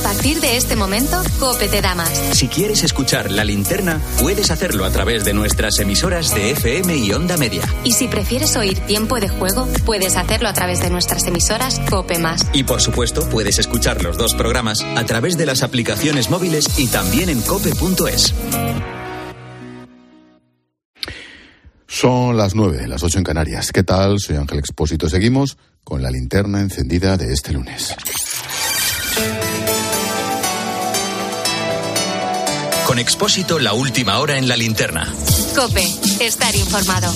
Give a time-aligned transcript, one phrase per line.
[0.00, 2.10] partir de este momento, Cope te da más.
[2.32, 7.12] Si quieres escuchar la linterna, puedes hacerlo a través de nuestras emisoras de FM y
[7.12, 7.62] Onda Media.
[7.84, 12.18] Y si prefieres oír tiempo de juego, puedes hacerlo a través de nuestras emisoras Cope
[12.18, 12.46] Más.
[12.52, 16.88] Y por supuesto, puedes escuchar los dos programas a través de las aplicaciones móviles y
[16.88, 18.34] también en cope.es.
[21.86, 23.72] Son las nueve, las ocho en Canarias.
[23.72, 24.20] ¿Qué tal?
[24.20, 25.08] Soy Ángel Expósito.
[25.08, 27.94] Seguimos con la linterna encendida de este lunes.
[32.90, 35.06] Con Expósito, la última hora en la linterna.
[35.54, 35.86] Cope,
[36.18, 37.12] estar informado.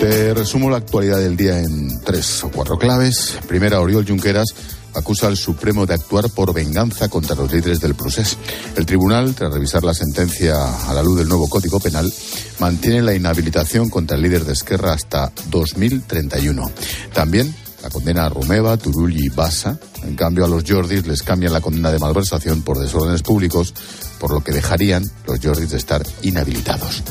[0.00, 3.38] Te resumo la actualidad del día en tres o cuatro claves.
[3.46, 4.48] Primera, Oriol Junqueras
[4.92, 8.36] acusa al Supremo de actuar por venganza contra los líderes del proceso.
[8.74, 10.56] El tribunal, tras revisar la sentencia
[10.88, 12.12] a la luz del nuevo Código Penal,
[12.58, 16.72] mantiene la inhabilitación contra el líder de Esquerra hasta 2031.
[17.12, 17.54] También
[17.84, 19.78] la condena a Rumeva, Turull y Bassa.
[20.04, 23.74] En cambio, a los Jordis les cambian la condena de malversación por desórdenes públicos,
[24.18, 27.02] por lo que dejarían los Jordis de estar inhabilitados.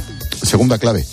[0.42, 1.06] Segunda clave.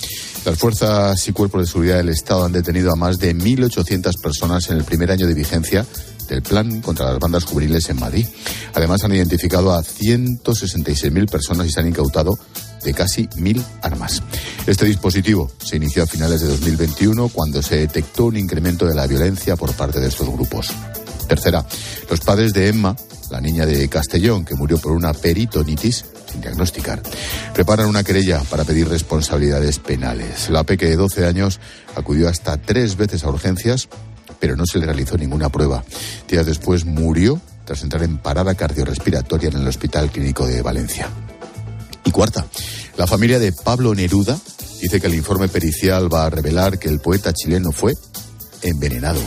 [0.44, 4.70] Las fuerzas y cuerpos de seguridad del Estado han detenido a más de 1.800 personas
[4.70, 5.84] en el primer año de vigencia
[6.30, 8.26] del plan contra las bandas juveniles en Madrid.
[8.72, 12.38] Además, han identificado a 166.000 personas y se han incautado
[12.82, 14.22] de casi 1.000 armas.
[14.66, 19.06] Este dispositivo se inició a finales de 2021 cuando se detectó un incremento de la
[19.06, 20.72] violencia por parte de estos grupos.
[21.30, 21.64] Tercera,
[22.10, 22.96] los padres de Emma,
[23.30, 27.00] la niña de Castellón, que murió por una peritonitis sin diagnosticar,
[27.54, 30.50] preparan una querella para pedir responsabilidades penales.
[30.50, 31.60] La peque de 12 años
[31.94, 33.88] acudió hasta tres veces a urgencias
[34.40, 35.84] pero no se le realizó ninguna prueba.
[36.28, 41.08] Días después murió tras entrar en parada cardiorrespiratoria en el Hospital Clínico de Valencia.
[42.04, 42.46] Y cuarta,
[42.96, 44.36] la familia de Pablo Neruda
[44.80, 47.94] dice que el informe pericial va a revelar que el poeta chileno fue
[48.62, 49.20] envenenado.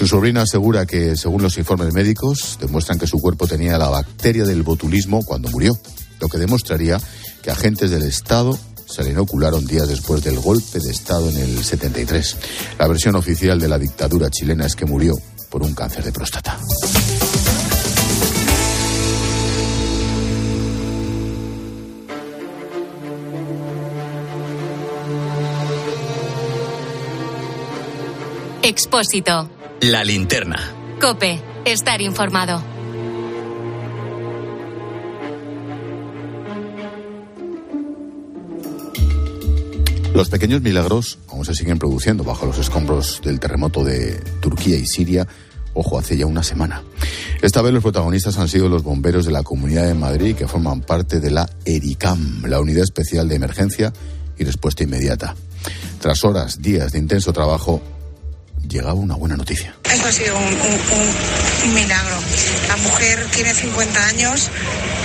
[0.00, 4.44] Su sobrina asegura que, según los informes médicos, demuestran que su cuerpo tenía la bacteria
[4.44, 5.78] del botulismo cuando murió,
[6.20, 6.98] lo que demostraría
[7.42, 11.62] que agentes del Estado se le inocularon días después del golpe de Estado en el
[11.62, 12.36] 73.
[12.78, 15.18] La versión oficial de la dictadura chilena es que murió
[15.50, 16.58] por un cáncer de próstata.
[28.62, 29.59] Expósito.
[29.82, 30.74] La linterna.
[31.00, 32.62] Cope, estar informado.
[40.12, 44.84] Los pequeños milagros aún se siguen produciendo bajo los escombros del terremoto de Turquía y
[44.84, 45.26] Siria,
[45.72, 46.82] ojo, hace ya una semana.
[47.40, 50.82] Esta vez los protagonistas han sido los bomberos de la Comunidad de Madrid que forman
[50.82, 53.94] parte de la ERICAM, la Unidad Especial de Emergencia
[54.36, 55.34] y Respuesta Inmediata.
[56.02, 57.80] Tras horas, días de intenso trabajo,
[58.68, 59.74] llegaba una buena noticia.
[59.84, 62.16] Esto ha sido un, un, un milagro.
[62.68, 64.50] La mujer tiene 50 años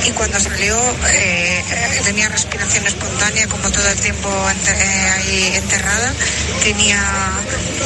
[0.08, 0.78] y cuando salió
[1.10, 1.64] eh,
[2.04, 6.14] tenía respiración espontánea como todo el tiempo enter, eh, ahí enterrada.
[6.64, 7.02] Tenía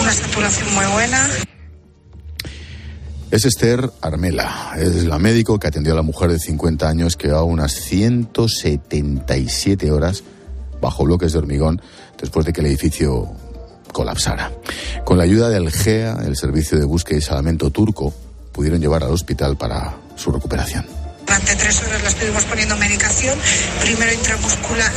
[0.02, 1.30] una saturación muy buena.
[3.32, 7.28] Es Esther Armela, es la médico que atendió a la mujer de 50 años que
[7.28, 10.24] va unas 177 horas
[10.82, 11.80] bajo bloques de hormigón
[12.20, 13.30] después de que el edificio
[13.92, 14.52] colapsara.
[15.04, 18.14] Con la ayuda del GEA, el Servicio de Búsqueda y Salvamento turco,
[18.52, 20.86] pudieron llevar al hospital para su recuperación.
[21.26, 23.38] Durante tres horas la estuvimos poniendo medicación,
[23.82, 24.92] primero intramuscular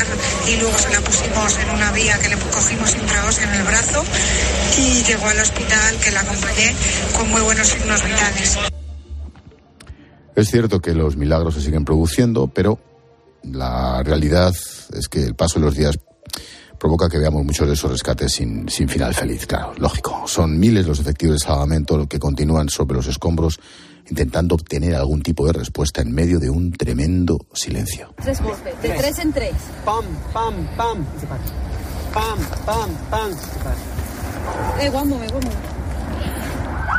[0.48, 4.02] y luego se la pusimos en una vía que le cogimos intraósea en el brazo
[4.78, 6.74] y llegó al hospital que la acompañé
[7.16, 8.58] con muy buenos signos vitales.
[10.34, 12.78] Es cierto que los milagros se siguen produciendo, pero
[13.42, 14.54] la realidad
[14.94, 15.98] es que el paso de los días
[16.82, 20.24] provoca que veamos muchos de esos rescates sin, sin final feliz, claro, lógico.
[20.26, 23.60] Son miles los efectivos de salvamento que continúan sobre los escombros
[24.10, 28.12] intentando obtener algún tipo de respuesta en medio de un tremendo silencio.
[28.20, 29.52] Tres golpes, de tres en tres.
[29.84, 31.06] Pam, pam, pam.
[32.12, 33.30] Pam, pam, pam.
[33.30, 34.84] Se para.
[34.84, 35.28] Eh, guándome.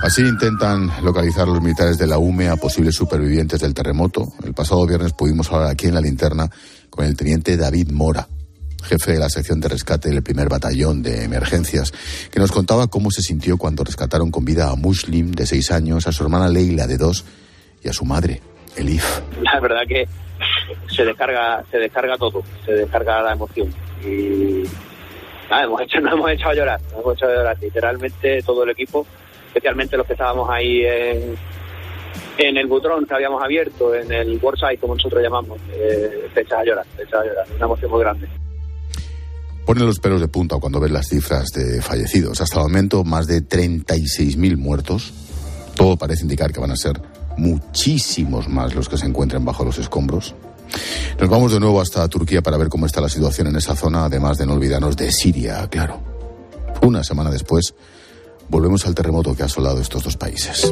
[0.01, 4.31] Así intentan localizar los militares de la UME a posibles supervivientes del terremoto.
[4.45, 6.49] El pasado viernes pudimos hablar aquí en la linterna
[6.89, 8.29] con el teniente David Mora,
[8.83, 11.91] jefe de la sección de rescate del primer batallón de emergencias,
[12.31, 16.07] que nos contaba cómo se sintió cuando rescataron con vida a Muslim, de seis años,
[16.07, 17.25] a su hermana Leila, de dos,
[17.83, 18.41] y a su madre,
[18.77, 19.21] Elif.
[19.41, 20.07] La verdad que
[20.87, 23.73] se descarga, se descarga todo, se descarga la emoción.
[24.03, 24.63] Y
[25.49, 28.63] nada, hemos hecho, nos hemos echado a llorar, nos hemos echado a llorar, literalmente todo
[28.63, 29.05] el equipo,
[29.47, 31.37] especialmente los que estábamos ahí en,
[32.37, 36.63] el butrón que habíamos abierto, en el worksite, como nosotros llamamos, eh, te echas a
[36.63, 38.27] llorar, te echas a llorar, una emoción muy grande.
[39.65, 42.41] Ponen los pelos de punta cuando ven las cifras de fallecidos.
[42.41, 45.13] Hasta el momento, más de 36.000 muertos.
[45.75, 47.01] Todo parece indicar que van a ser
[47.37, 50.35] muchísimos más los que se encuentren bajo los escombros.
[51.19, 54.05] Nos vamos de nuevo hasta Turquía para ver cómo está la situación en esa zona,
[54.05, 56.01] además de no olvidarnos de Siria, claro.
[56.81, 57.73] Una semana después,
[58.49, 60.71] volvemos al terremoto que ha asolado estos dos países.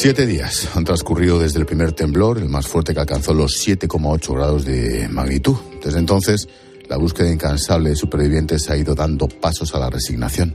[0.00, 4.32] Siete días han transcurrido desde el primer temblor, el más fuerte que alcanzó los 7,8
[4.32, 5.56] grados de magnitud.
[5.84, 6.48] Desde entonces,
[6.88, 10.54] la búsqueda incansable de supervivientes ha ido dando pasos a la resignación.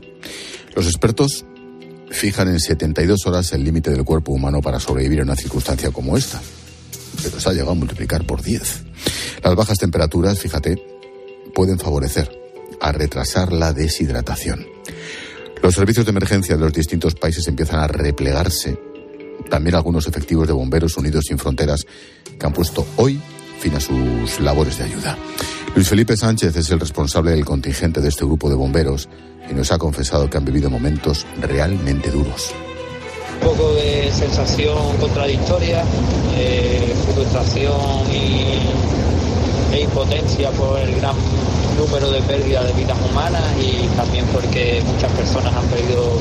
[0.74, 1.44] Los expertos
[2.10, 6.16] fijan en 72 horas el límite del cuerpo humano para sobrevivir en una circunstancia como
[6.16, 6.42] esta,
[7.22, 8.84] pero se ha llegado a multiplicar por 10.
[9.44, 10.82] Las bajas temperaturas, fíjate,
[11.54, 12.32] pueden favorecer
[12.80, 14.66] a retrasar la deshidratación.
[15.62, 18.93] Los servicios de emergencia de los distintos países empiezan a replegarse
[19.50, 21.86] también algunos efectivos de Bomberos Unidos Sin Fronteras
[22.40, 23.20] que han puesto hoy
[23.60, 25.18] fin a sus labores de ayuda.
[25.74, 29.08] Luis Felipe Sánchez es el responsable del contingente de este grupo de bomberos
[29.50, 32.52] y nos ha confesado que han vivido momentos realmente duros.
[33.42, 35.84] Un poco de sensación contradictoria,
[36.36, 41.16] eh, frustración y, e impotencia por el gran
[41.78, 46.20] número de pérdidas de vidas humanas y también porque muchas personas han perdido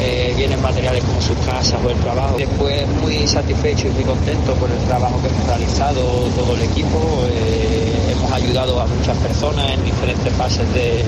[0.00, 2.36] eh, bienes materiales como sus casas o el trabajo.
[2.38, 6.02] Después muy satisfecho y muy contento por el trabajo que hemos realizado
[6.36, 7.26] todo el equipo.
[7.30, 11.04] Eh, hemos ayudado a muchas personas en diferentes fases de,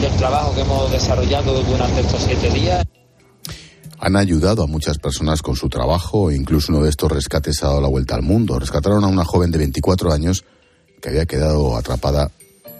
[0.00, 2.84] del trabajo que hemos desarrollado durante estos siete días.
[3.98, 7.68] Han ayudado a muchas personas con su trabajo e incluso uno de estos rescates ha
[7.68, 8.58] dado la vuelta al mundo.
[8.58, 10.44] Rescataron a una joven de 24 años
[11.00, 12.30] que había quedado atrapada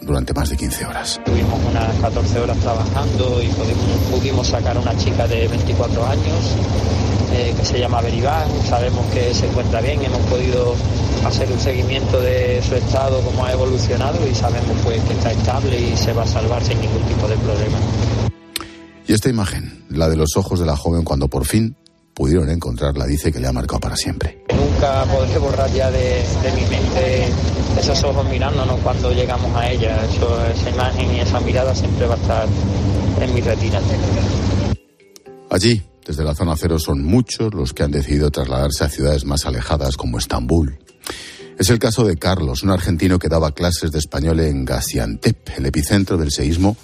[0.01, 1.21] durante más de 15 horas.
[1.25, 6.57] Tuvimos unas 14 horas trabajando y pudimos, pudimos sacar a una chica de 24 años
[7.33, 8.49] eh, que se llama Beribán.
[8.69, 10.75] Sabemos que se encuentra bien, hemos podido
[11.27, 15.79] hacer un seguimiento de su estado, cómo ha evolucionado y sabemos pues que está estable
[15.79, 17.79] y se va a salvar sin ningún tipo de problema.
[19.07, 21.77] Y esta imagen, la de los ojos de la joven cuando por fin
[22.17, 24.43] pudieron encontrarla, dice que le ha marcado para siempre.
[24.49, 27.29] Nunca podré borrar ya de, de mi mente
[27.79, 30.03] esos ojos mirándonos cuando llegamos a ella.
[30.07, 32.49] Eso, esa imagen y esa mirada siempre va a estar
[33.21, 33.81] en mi retina.
[35.51, 39.45] Allí, desde la zona cero, son muchos los que han decidido trasladarse a ciudades más
[39.45, 40.79] alejadas como Estambul.
[41.59, 45.67] Es el caso de Carlos, un argentino que daba clases de español en Gaziantep, el
[45.67, 46.79] epicentro del seísmo.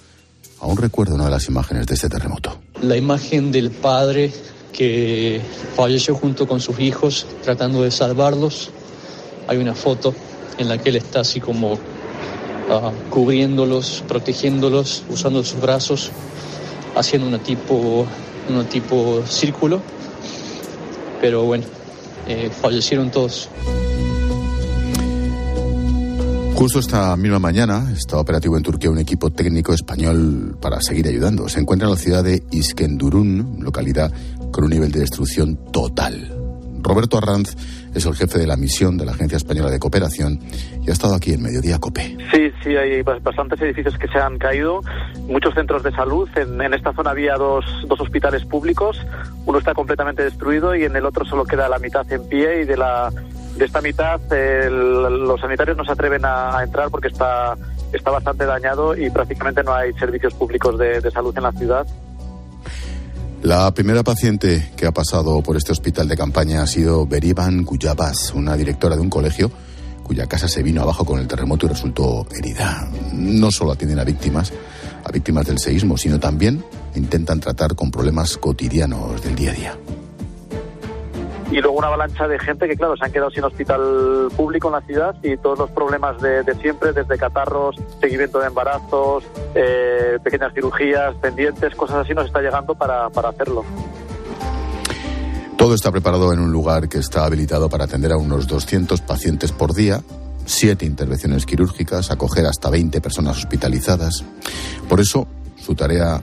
[0.60, 2.60] Aún recuerdo una de las imágenes de este terremoto.
[2.82, 4.30] La imagen del padre
[4.72, 5.40] que
[5.76, 8.70] falleció junto con sus hijos tratando de salvarlos.
[9.46, 10.14] Hay una foto
[10.58, 11.78] en la que él está así como uh,
[13.10, 16.10] cubriéndolos, protegiéndolos, usando sus brazos,
[16.96, 18.06] haciendo una tipo,
[18.48, 19.80] una tipo círculo.
[21.20, 21.64] Pero bueno,
[22.26, 23.48] eh, fallecieron todos.
[26.54, 31.48] Justo esta misma mañana está operativo en Turquía un equipo técnico español para seguir ayudando.
[31.48, 34.12] Se encuentra en la ciudad de Iskenderun, localidad
[34.52, 36.30] con un nivel de destrucción total.
[36.82, 37.56] Roberto Arranz
[37.94, 40.38] es el jefe de la misión de la Agencia Española de Cooperación
[40.82, 42.16] y ha estado aquí en Mediodía Cope.
[42.32, 44.80] Sí, sí, hay bastantes edificios que se han caído,
[45.28, 46.28] muchos centros de salud.
[46.36, 48.98] En, en esta zona había dos, dos, hospitales públicos,
[49.46, 52.64] uno está completamente destruido y en el otro solo queda la mitad en pie y
[52.64, 53.10] de la
[53.56, 57.54] de esta mitad el, los sanitarios no se atreven a, a, entrar porque está
[57.92, 61.86] está bastante dañado y prácticamente no hay servicios públicos de, de salud en la ciudad.
[63.42, 68.32] La primera paciente que ha pasado por este hospital de campaña ha sido Beriban Guyabas,
[68.34, 69.50] una directora de un colegio
[70.04, 72.88] cuya casa se vino abajo con el terremoto y resultó herida.
[73.12, 74.52] No solo atienden a víctimas,
[75.04, 79.78] a víctimas del seísmo, sino también intentan tratar con problemas cotidianos del día a día
[81.52, 84.72] y luego una avalancha de gente que, claro, se han quedado sin hospital público en
[84.72, 90.54] la ciudad y todos los problemas de, siempre, desde catarros, seguimiento de embarazos, eh, pequeñas
[90.54, 93.64] cirugías, pendientes, cosas así, nos está llegando para, para hacerlo.
[95.58, 99.52] Todo está preparado en un lugar que está habilitado para atender a unos 200 pacientes
[99.52, 100.00] por día,
[100.46, 104.24] siete intervenciones quirúrgicas, acoger hasta 20 personas hospitalizadas.
[104.88, 105.26] Por eso,
[105.60, 106.22] su tarea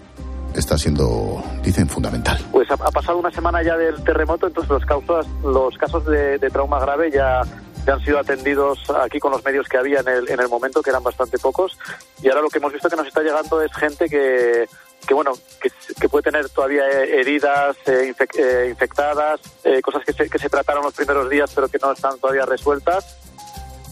[0.55, 2.39] está siendo, dicen, fundamental.
[2.51, 6.37] Pues ha, ha, pasado una semana ya del terremoto, entonces los, causas, los casos de,
[6.37, 7.41] de trauma grave ya,
[7.85, 10.81] ya, han sido atendidos aquí con los medios que había en el, en el momento,
[10.81, 11.77] que eran bastante pocos.
[12.21, 14.67] Y ahora lo que hemos visto que nos está llegando es gente que,
[15.07, 20.13] que bueno, que, que, puede tener todavía heridas eh, infec, eh, infectadas, eh, cosas que
[20.13, 23.17] se, que se trataron los primeros días pero que no están todavía resueltas.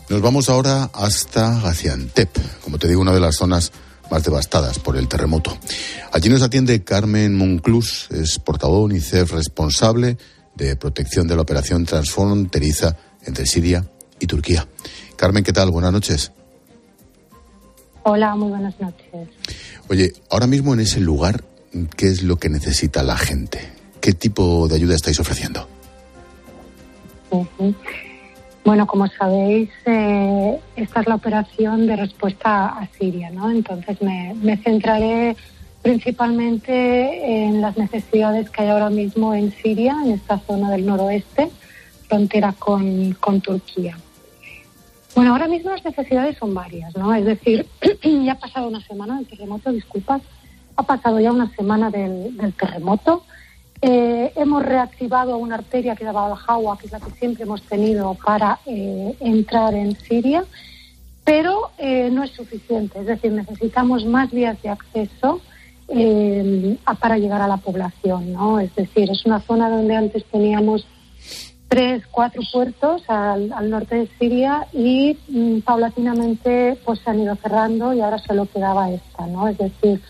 [0.10, 2.30] Nos vamos ahora hasta Gaziantep,
[2.64, 3.74] como te digo, una de las zonas
[4.10, 5.58] más devastadas por el terremoto.
[6.12, 10.18] Allí nos atiende Carmen Monclús, es portavoz UNICEF responsable
[10.56, 13.86] de protección de la operación transfronteriza entre Siria
[14.20, 14.68] y Turquía.
[15.16, 15.72] Carmen, ¿qué tal?
[15.72, 16.32] Buenas noches.
[18.04, 19.28] Hola, muy buenas noches.
[19.90, 21.44] Oye, ahora mismo en ese lugar,
[21.96, 23.60] ¿qué es lo que necesita la gente?
[24.00, 25.68] ¿Qué tipo de ayuda estáis ofreciendo?
[28.68, 33.50] Bueno, como sabéis, eh, esta es la operación de respuesta a Siria, ¿no?
[33.50, 35.38] Entonces me, centraré
[35.82, 41.50] principalmente en las necesidades que hay ahora mismo en Siria, en esta zona del noroeste,
[42.10, 43.98] frontera con, con Turquía.
[45.16, 47.16] Bueno, ahora mismo las necesidades son varias, ¿no?
[47.16, 47.66] Es decir,
[48.04, 50.22] ya ha pasado una semana del terremoto, disculpas,
[50.76, 53.24] ha pasado ya una semana del terremoto.
[53.82, 57.62] Eh, hemos reactivado una arteria que daba al Jawa, que es la que siempre hemos
[57.64, 60.44] tenido para eh, entrar en Siria,
[61.24, 63.00] pero eh, no es suficiente.
[63.00, 65.42] Es decir, necesitamos más vías de acceso
[65.90, 68.60] eh, para llegar a la población, ¿no?
[68.60, 70.88] Es decir, es una zona donde antes teníamos
[71.68, 77.36] tres, cuatro puertos al, al norte de Siria y mm, paulatinamente pues se han ido
[77.36, 79.48] cerrando y ahora solo quedaba esta, ¿no?
[79.48, 80.02] Es decir,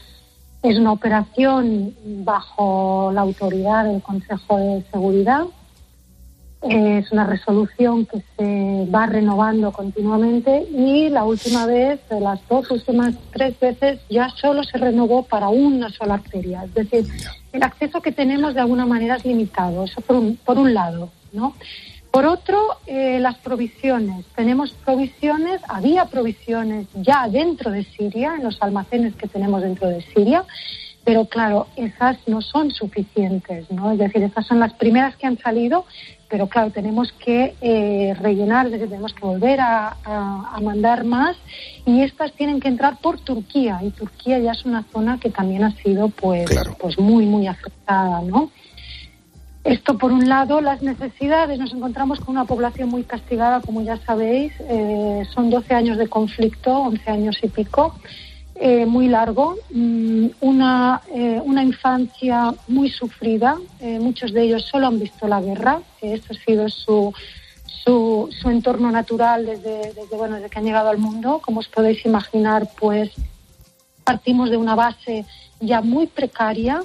[0.64, 5.46] es una operación bajo la autoridad del Consejo de Seguridad.
[6.64, 13.14] Es una resolución que se va renovando continuamente y la última vez, las dos últimas
[13.32, 16.64] tres veces, ya solo se renovó para una sola arteria.
[16.64, 17.06] Es decir,
[17.54, 19.84] el acceso que tenemos de alguna manera es limitado.
[19.84, 21.12] Eso por un, por un lado.
[21.32, 21.54] ¿no?
[22.12, 24.26] Por otro, eh, las provisiones.
[24.36, 30.02] Tenemos provisiones, había provisiones ya dentro de Siria, en los almacenes que tenemos dentro de
[30.02, 30.44] Siria,
[31.04, 33.92] pero claro, esas no son suficientes, ¿no?
[33.94, 35.86] Es decir, estas son las primeras que han salido,
[36.28, 41.38] pero claro, tenemos que eh, rellenar, tenemos que volver a, a, a, mandar más
[41.86, 45.64] y estas tienen que entrar por Turquía y Turquía ya es una zona que también
[45.64, 46.76] ha sido pues, Claro.
[46.78, 48.52] pues muy, muy afectada, ¿no?
[49.68, 51.60] Esto, por un lado, las necesidades.
[51.60, 54.54] Nos encontramos con una población muy castigada, como ya sabéis.
[54.62, 57.94] Eh, son 12 años de conflicto, 11 años y pico,
[58.56, 59.58] eh, muy largo.
[59.72, 63.58] Mm, una, eh, una infancia muy sufrida.
[64.00, 65.82] Muchos de ellos solo han visto la guerra.
[66.02, 67.14] Esto ha sido su,
[67.66, 71.42] su, su entorno natural desde, desde, bueno, desde que han llegado al mundo.
[71.44, 73.12] Como os podéis imaginar, pues
[74.06, 75.26] partimos de una base
[75.60, 76.84] ya muy precaria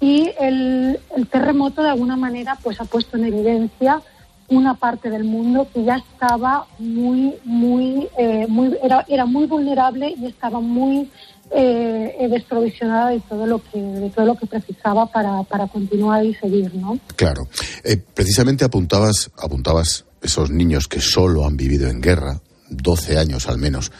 [0.00, 0.98] y el,
[1.30, 4.00] terremoto de alguna manera pues ha puesto en evidencia
[4.48, 10.14] una parte del mundo que ya estaba muy muy eh, muy era, era muy vulnerable
[10.18, 11.08] y estaba muy
[11.52, 16.34] eh, desprovisionada de todo lo que de todo lo que precisaba para, para continuar y
[16.34, 17.46] seguir no claro.
[17.84, 22.40] Eh, precisamente apuntabas apuntabas esos niños que solo han vivido en guerra
[22.70, 23.92] 12 años al menos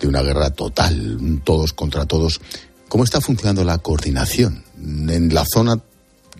[0.00, 2.40] de una guerra total todos contra todos.
[2.88, 5.80] ¿Cómo está funcionando la coordinación en la zona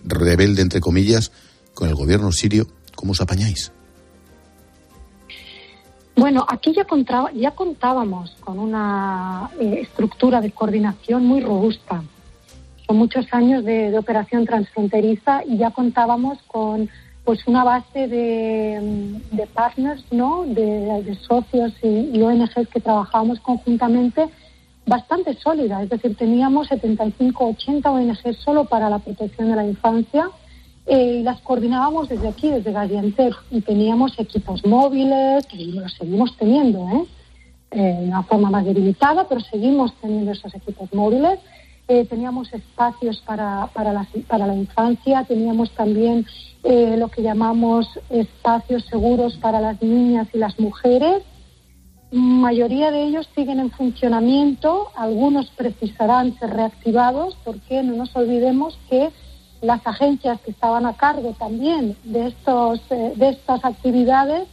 [0.03, 1.31] rebelde, entre comillas,
[1.73, 2.67] con el gobierno sirio?
[2.95, 3.71] ¿Cómo os apañáis?
[6.15, 12.03] Bueno, aquí ya, contaba, ya contábamos con una eh, estructura de coordinación muy robusta.
[12.87, 16.89] Son muchos años de, operación transfronteriza y ya contábamos con
[17.25, 20.43] pues una base de, de partners, ¿no?
[20.45, 24.29] De, de socios y, y ONGs que trabajábamos conjuntamente
[24.85, 30.29] bastante sólida, es decir, teníamos 75, 80 ONG solo para la protección de la infancia
[30.85, 36.37] eh, y las coordinábamos desde aquí, desde Gaziantep, y teníamos equipos móviles, y los seguimos
[36.37, 37.05] teniendo, ¿eh?
[37.71, 41.39] Eh, de una forma más debilitada, pero seguimos teniendo esos equipos móviles.
[41.89, 46.25] Eh, teníamos espacios para, para, la, para la infancia, teníamos también
[46.63, 51.23] eh, lo que llamamos espacios seguros para las niñas y las mujeres,
[52.11, 59.09] mayoría de ellos siguen en funcionamiento, algunos precisarán ser reactivados, porque no nos olvidemos que
[59.61, 64.47] las agencias que estaban a cargo también de, estos, eh, de estas actividades,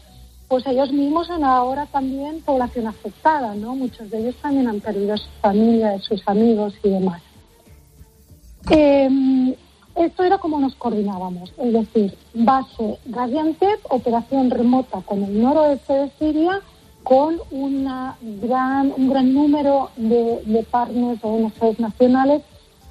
[0.48, 3.74] pues ellos mismos son ahora también población afectada, ¿no?
[3.74, 7.22] Muchos de ellos también han perdido su familia, sus amigos y demás.
[8.70, 9.56] Eh,
[9.94, 16.10] esto era como nos coordinábamos, es decir, base Gaziantep, operación remota con el noroeste de
[16.18, 16.60] Siria,
[17.02, 22.42] con una gran, un gran número de, de partners o ONGs nacionales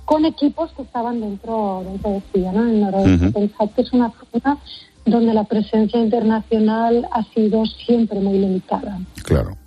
[0.06, 2.68] con equipos que estaban dentro, dentro de Siria, ¿no?
[2.68, 3.26] en noroeste.
[3.26, 3.34] Uh -huh.
[3.34, 4.58] Pensad que es una zona
[5.06, 9.00] donde la presencia internacional ha sido siempre muy limitada.
[9.24, 9.58] Claro.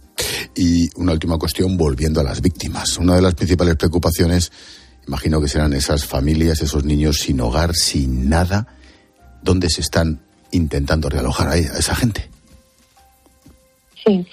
[0.54, 2.98] Y una última cuestión, volviendo a las víctimas.
[2.98, 4.52] Una de las principales preocupaciones,
[5.08, 8.68] imagino que serán esas familias, esos niños sin hogar, sin nada,
[9.42, 10.20] ¿dónde se están
[10.52, 12.33] intentando realojar a esa gente?
[14.04, 14.26] Sí,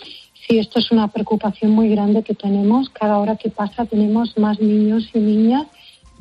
[0.48, 2.90] sí, esto es una preocupación muy grande que tenemos.
[2.90, 5.68] Cada hora que pasa tenemos más niños y niñas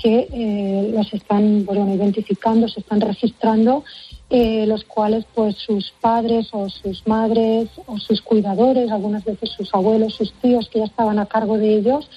[0.00, 3.85] que eh, los están bueno, identificando, se están registrando,
[4.30, 9.73] eh, los cuales pues sus padres o sus madres o sus cuidadores, algunas veces sus
[9.75, 12.09] abuelos, sus tíos que ya estaban a cargo de ellos,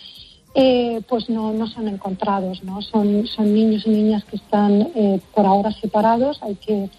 [0.56, 2.82] eh, pues no, no son encontrados, ¿no?
[2.82, 4.90] Son, son niños y niñas que están
[5.34, 6.42] por ahora separados.
[6.44, 6.90] Hay que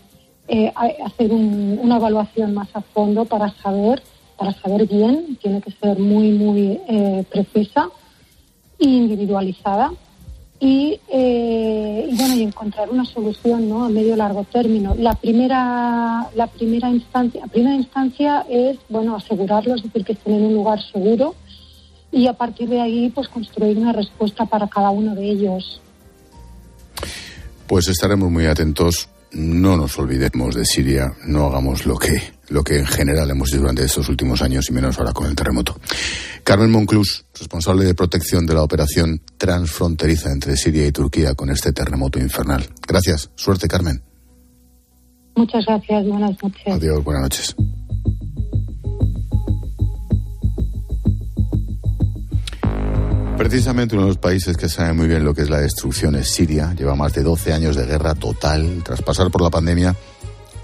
[1.04, 4.02] hacer una evaluación más a fondo para saber,
[4.36, 6.80] para saber bien, tiene que ser muy, muy
[7.30, 7.88] precisa
[8.78, 9.92] e individualizada
[10.66, 13.84] eh, y, bueno y encontrar una solución ¿no?
[13.84, 14.94] a medio largo término.
[14.94, 20.46] La primera la primera instancia primera instancia es bueno asegurarlos es decir que estén en
[20.46, 21.34] un lugar seguro
[22.10, 25.80] y a partir de ahí pues construir una respuesta para cada uno de ellos.
[27.66, 29.08] Pues estaremos muy atentos.
[29.32, 33.60] No nos olvidemos de Siria, no hagamos lo que, lo que en general hemos hecho
[33.60, 35.78] durante estos últimos años y menos ahora con el terremoto.
[36.42, 41.72] Carmen Monclús, responsable de protección de la operación transfronteriza entre Siria y Turquía con este
[41.72, 42.68] terremoto infernal.
[42.86, 43.30] Gracias.
[43.34, 44.02] Suerte, Carmen.
[45.36, 46.06] Muchas gracias.
[46.06, 46.66] Buenas noches.
[46.66, 47.02] Adiós.
[47.02, 47.56] Buenas noches.
[53.36, 56.30] Precisamente uno de los países que sabe muy bien lo que es la destrucción es
[56.30, 56.72] Siria.
[56.72, 58.82] Lleva más de 12 años de guerra total.
[58.84, 59.94] Tras pasar por la pandemia,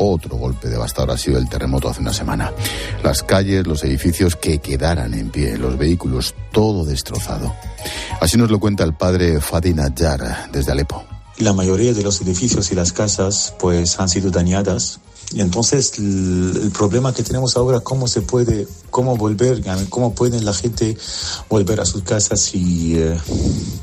[0.00, 2.52] otro golpe devastador ha sido el terremoto hace una semana.
[3.04, 7.54] Las calles, los edificios que quedaran en pie, los vehículos, todo destrozado.
[8.21, 11.04] Así nos lo cuenta el padre Fadi Najjar desde Alepo.
[11.38, 15.00] La mayoría de los edificios y las casas pues han sido dañadas
[15.33, 20.52] y entonces el, problema que tenemos ahora, cómo se puede, cómo volver, cómo puede la
[20.52, 20.97] gente
[21.49, 23.16] volver a sus casas si, eh,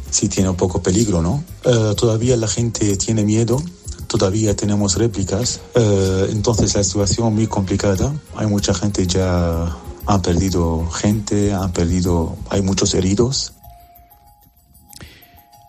[0.10, 1.44] si tiene un poco peligro, ¿no?
[1.64, 3.62] Eh, todavía la gente tiene miedo,
[4.08, 10.22] todavía tenemos réplicas, eh, entonces la situación es muy complicada, hay mucha gente ya, han
[10.22, 13.54] perdido gente, han perdido, hay muchos heridos.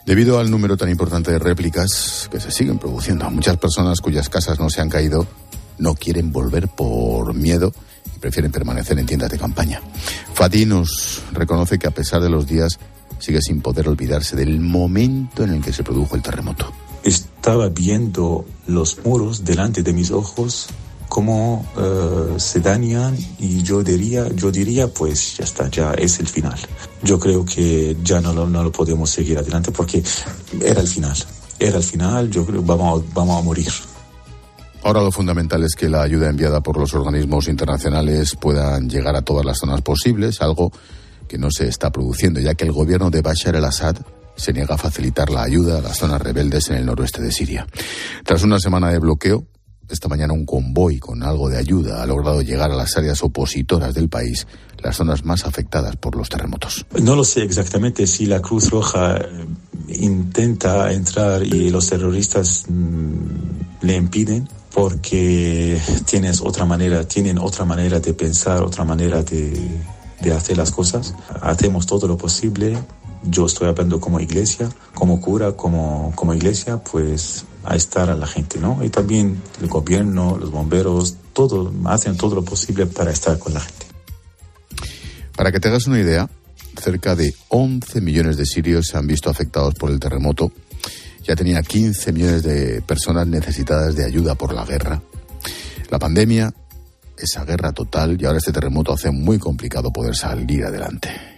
[0.07, 4.59] Debido al número tan importante de réplicas que se siguen produciendo, muchas personas cuyas casas
[4.59, 5.26] no se han caído
[5.78, 7.73] no quieren volver por miedo
[8.14, 9.80] y prefieren permanecer en tiendas de campaña.
[10.35, 12.78] Fatih nos reconoce que a pesar de los días
[13.18, 16.73] sigue sin poder olvidarse del momento en el que se produjo el terremoto.
[17.08, 20.68] Estaba viendo los muros delante de mis ojos
[21.08, 26.28] cómo eh, se dañan y yo diría, yo diría, pues ya está, ya es el
[26.28, 26.58] final.
[27.02, 30.02] Yo creo que ya no lo, no lo podemos seguir adelante porque
[30.60, 31.16] era el final.
[31.58, 33.68] Era el final, yo creo vamos, vamos a morir.
[34.82, 39.23] Ahora lo fundamental es que la ayuda enviada por los organismos internacionales puedan llegar a
[39.23, 40.71] todas las zonas posibles, algo
[41.26, 43.97] que no se está produciendo, ya que el gobierno de Bashar el-Assad
[44.39, 47.67] se niega a facilitar la ayuda a las zonas rebeldes en el noroeste de Siria.
[48.25, 49.45] Tras una semana de bloqueo,
[49.91, 53.95] esta mañana un convoy con algo de ayuda ha logrado llegar a las áreas opositoras
[53.95, 54.47] del país,
[54.83, 56.87] las zonas más afectadas por los terremotos.
[57.03, 59.47] No lo sé exactamente si la Cruz Roja eh,
[59.89, 67.99] intenta entrar y los terroristas mm, le impiden porque tienes otra manera, tienen otra manera
[67.99, 69.59] de pensar, otra manera de,
[70.21, 71.15] de hacer las cosas.
[71.41, 72.79] Hacemos todo lo posible.
[73.25, 78.26] Yo estoy hablando como iglesia, como cura, como, como iglesia, pues a estar a la
[78.26, 78.83] gente, ¿no?
[78.83, 83.61] Y también el gobierno, los bomberos, todo, hacen todo lo posible para estar con la
[83.61, 83.87] gente.
[85.37, 86.28] Para que te hagas una idea,
[86.81, 90.52] cerca de 11 millones de sirios se han visto afectados por el terremoto
[91.28, 95.02] ya tenía 15 millones de personas necesitadas de ayuda por la guerra.
[95.91, 96.54] La pandemia,
[97.19, 101.38] esa guerra total y ahora este terremoto hace muy complicado poder salir adelante.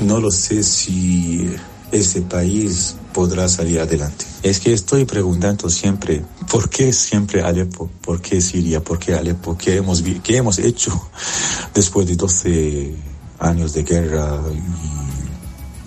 [0.00, 1.48] No lo sé si
[1.92, 4.26] ese país podrá salir adelante.
[4.42, 7.88] Es que estoy preguntando siempre, ¿por qué siempre Alepo?
[8.02, 8.82] ¿Por qué Siria?
[8.82, 9.56] ¿Por qué Alepo?
[9.56, 10.90] ¿Qué hemos, qué hemos hecho
[11.74, 12.94] después de 12
[13.38, 14.40] años de guerra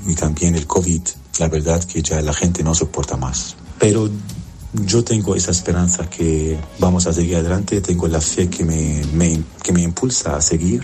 [0.08, 1.02] y, también el COVID?
[1.40, 3.56] la verdad que ya la gente no soporta más.
[3.78, 4.10] Pero
[4.74, 9.04] yo tengo esa esperanza que vamos a seguir adelante, tengo la fe que me,
[9.62, 10.82] que me impulsa a seguir.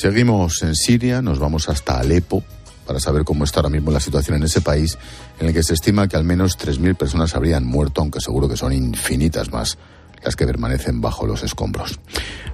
[0.00, 2.42] Seguimos en Siria, nos vamos hasta Alepo
[2.86, 4.96] para saber cómo está ahora mismo la situación en ese país,
[5.38, 8.56] en el que se estima que al menos 3.000 personas habrían muerto, aunque seguro que
[8.56, 9.76] son infinitas más
[10.24, 12.00] las que permanecen bajo los escombros.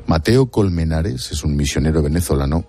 [0.08, 2.64] Mateo Colmenares es un misionero venezolano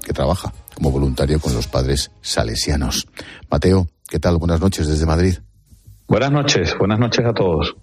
[0.00, 3.08] que trabaja como voluntario con los padres salesianos.
[3.50, 4.36] Mateo, ¿qué tal?
[4.36, 5.38] Buenas noches desde Madrid.
[6.06, 7.74] Buenas noches, buenas noches a todos.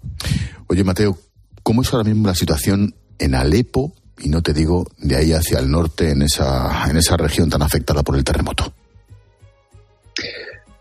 [0.68, 1.18] Oye, Mateo,
[1.62, 5.58] ¿cómo es ahora mismo la situación en Alepo y no te digo de ahí hacia
[5.58, 8.72] el norte en esa, en esa región tan afectada por el terremoto?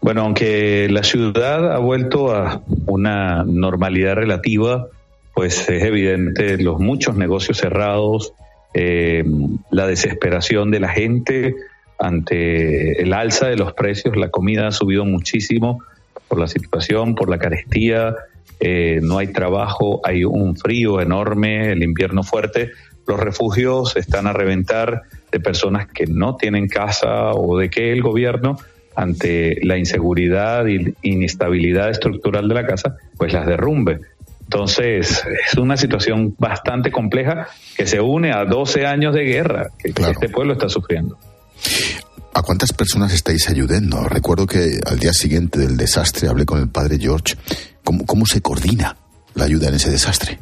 [0.02, 4.88] Bueno, aunque la ciudad ha vuelto a una normalidad relativa,
[5.34, 8.34] pues es evidente los muchos negocios cerrados,
[8.74, 9.24] eh,
[9.72, 11.56] la desesperación de la gente,
[12.00, 14.16] ante el alza de los precios.
[14.16, 15.84] La comida ha subido muchísimo
[16.28, 18.16] por la situación, por la carestía,
[18.60, 22.72] eh, no hay trabajo, hay un frío enorme, el invierno fuerte.
[23.08, 28.02] Los refugios están a reventar de personas que no tienen casa o de que el
[28.02, 28.58] gobierno,
[28.96, 34.02] ante la inseguridad y inestabilidad estructural de la casa, pues las derrumbe.
[34.42, 39.90] Entonces, es una situación bastante compleja que se une a 12 años de guerra que
[39.90, 41.18] este pueblo está sufriendo.
[42.34, 44.08] ¿A cuántas personas estáis ayudando?
[44.08, 47.36] Recuerdo que al día siguiente del desastre hablé con el padre George.
[47.84, 48.96] ¿Cómo, cómo se coordina
[49.34, 50.40] la ayuda en ese desastre?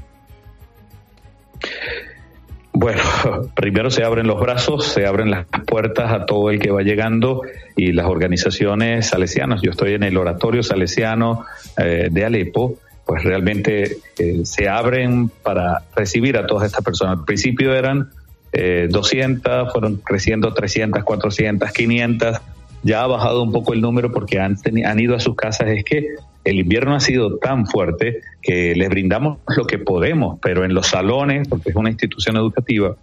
[2.76, 3.02] Bueno,
[3.56, 7.42] primero se abren los brazos, se abren las puertas a todo el que va llegando
[7.78, 9.62] y las organizaciones salesianas.
[9.62, 11.46] Yo estoy en el oratorio salesiano
[11.78, 17.20] eh, de Alepo, pues realmente eh, se abren para recibir a todas estas personas.
[17.20, 18.10] Al principio eran
[18.52, 22.38] 200, eh, fueron creciendo 300, 400, 500.
[22.86, 25.70] Ya ha bajado un poco el número porque han, han ido a sus casas.
[25.70, 26.06] Es que
[26.44, 30.86] el invierno ha sido tan fuerte que les brindamos lo que podemos, pero en los
[30.86, 32.96] salones, porque es una institución educativa,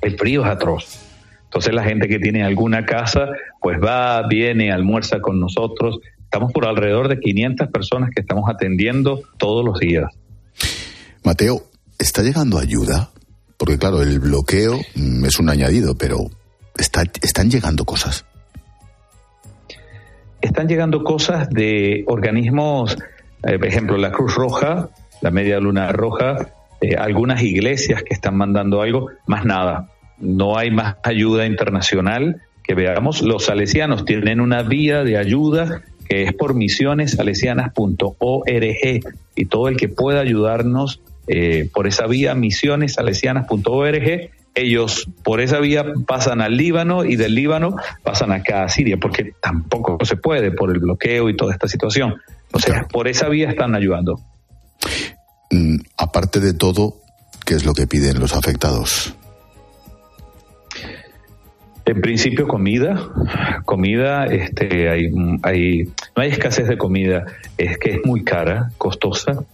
[0.00, 0.98] el frío es atroz.
[1.44, 3.28] Entonces la gente que tiene alguna casa,
[3.62, 6.00] pues va, viene, almuerza con nosotros.
[6.24, 10.10] Estamos por alrededor de 500 personas que estamos atendiendo todos los días.
[11.22, 11.62] Mateo,
[11.96, 13.10] ¿está llegando ayuda?
[13.56, 16.18] Porque claro, el bloqueo mm, es un añadido, pero
[16.76, 18.24] está, están llegando cosas.
[20.48, 22.96] Están llegando cosas de organismos,
[23.46, 24.88] eh, por ejemplo, la Cruz Roja,
[25.20, 26.48] la Media Luna Roja,
[26.80, 29.90] eh, algunas iglesias que están mandando algo, más nada.
[30.16, 33.20] No hay más ayuda internacional que veamos.
[33.20, 39.00] Los salesianos tienen una vía de ayuda que es por misionesalesianas.org
[39.36, 44.30] y todo el que pueda ayudarnos eh, por esa vía misionesalesianas.org.
[44.58, 49.32] Ellos por esa vía pasan al Líbano y del Líbano pasan acá a Siria, porque
[49.40, 52.16] tampoco se puede por el bloqueo y toda esta situación.
[52.52, 54.20] O sea, por esa vía están ayudando.
[55.50, 56.96] Mm, aparte de todo,
[57.46, 59.14] ¿qué es lo que piden los afectados?
[61.84, 63.00] En principio comida,
[63.64, 65.10] comida, este, hay,
[65.44, 65.84] hay,
[66.16, 69.44] no hay escasez de comida, es que es muy cara, costosa,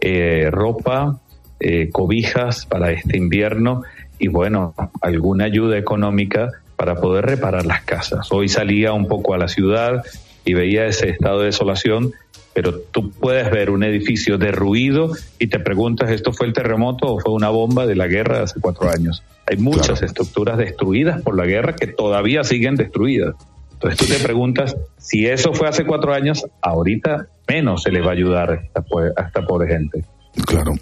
[0.00, 1.20] eh, ropa,
[1.60, 3.82] eh, cobijas para este invierno
[4.18, 8.28] y bueno, alguna ayuda económica para poder reparar las casas.
[8.30, 10.04] Hoy salía un poco a la ciudad
[10.44, 12.12] y veía ese estado de desolación,
[12.52, 17.20] pero tú puedes ver un edificio derruido y te preguntas, ¿esto fue el terremoto o
[17.20, 19.22] fue una bomba de la guerra de hace cuatro años?
[19.46, 23.34] Hay muchas estructuras destruidas por la guerra que todavía siguen destruidas.
[23.72, 28.10] Entonces tú te preguntas, si eso fue hace cuatro años, ahorita menos se les va
[28.10, 30.04] a ayudar a esta pobre gente.
[30.46, 30.74] Claro.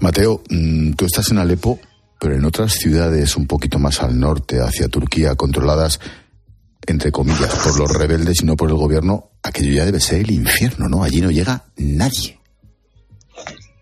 [0.00, 1.78] Mateo, mm, tú estás en Alepo,
[2.20, 6.00] pero en otras ciudades un poquito más al norte, hacia Turquía, controladas,
[6.86, 10.30] entre comillas, por los rebeldes y no por el gobierno, aquello ya debe ser el
[10.30, 11.02] infierno, ¿no?
[11.02, 12.38] Allí no llega nadie.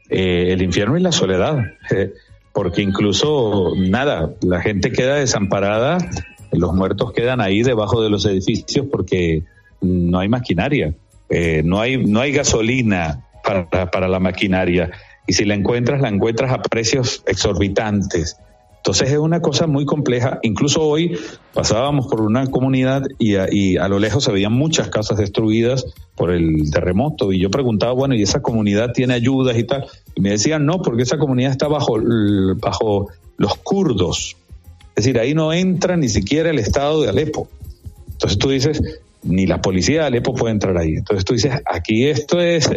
[0.08, 1.58] Eh, el infierno y la soledad,
[1.90, 2.12] eh,
[2.52, 5.98] porque incluso nada, la gente queda desamparada,
[6.52, 9.42] los muertos quedan ahí debajo de los edificios porque
[9.80, 10.94] no hay maquinaria,
[11.28, 14.92] eh, no, hay, no hay gasolina para, para la maquinaria
[15.28, 18.38] y si la encuentras, la encuentras a precios exorbitantes.
[18.78, 20.38] Entonces es una cosa muy compleja.
[20.42, 21.18] Incluso hoy
[21.52, 23.36] pasábamos por una comunidad y
[23.76, 25.84] a, lo lejos se veían muchas casas destruidas
[26.16, 27.30] por el terremoto.
[27.30, 29.84] Y yo preguntaba, bueno, ¿y esa comunidad tiene ayudas y tal?
[30.14, 31.98] Y me decían, no, porque esa comunidad está bajo,
[32.56, 34.34] bajo los kurdos.
[34.96, 37.50] Es decir, ahí no entra ni siquiera el Estado de Alepo.
[38.12, 38.80] Entonces tú dices,
[39.22, 40.94] ni la policía de Alepo puede entrar ahí.
[40.94, 42.70] Entonces tú dices, aquí esto es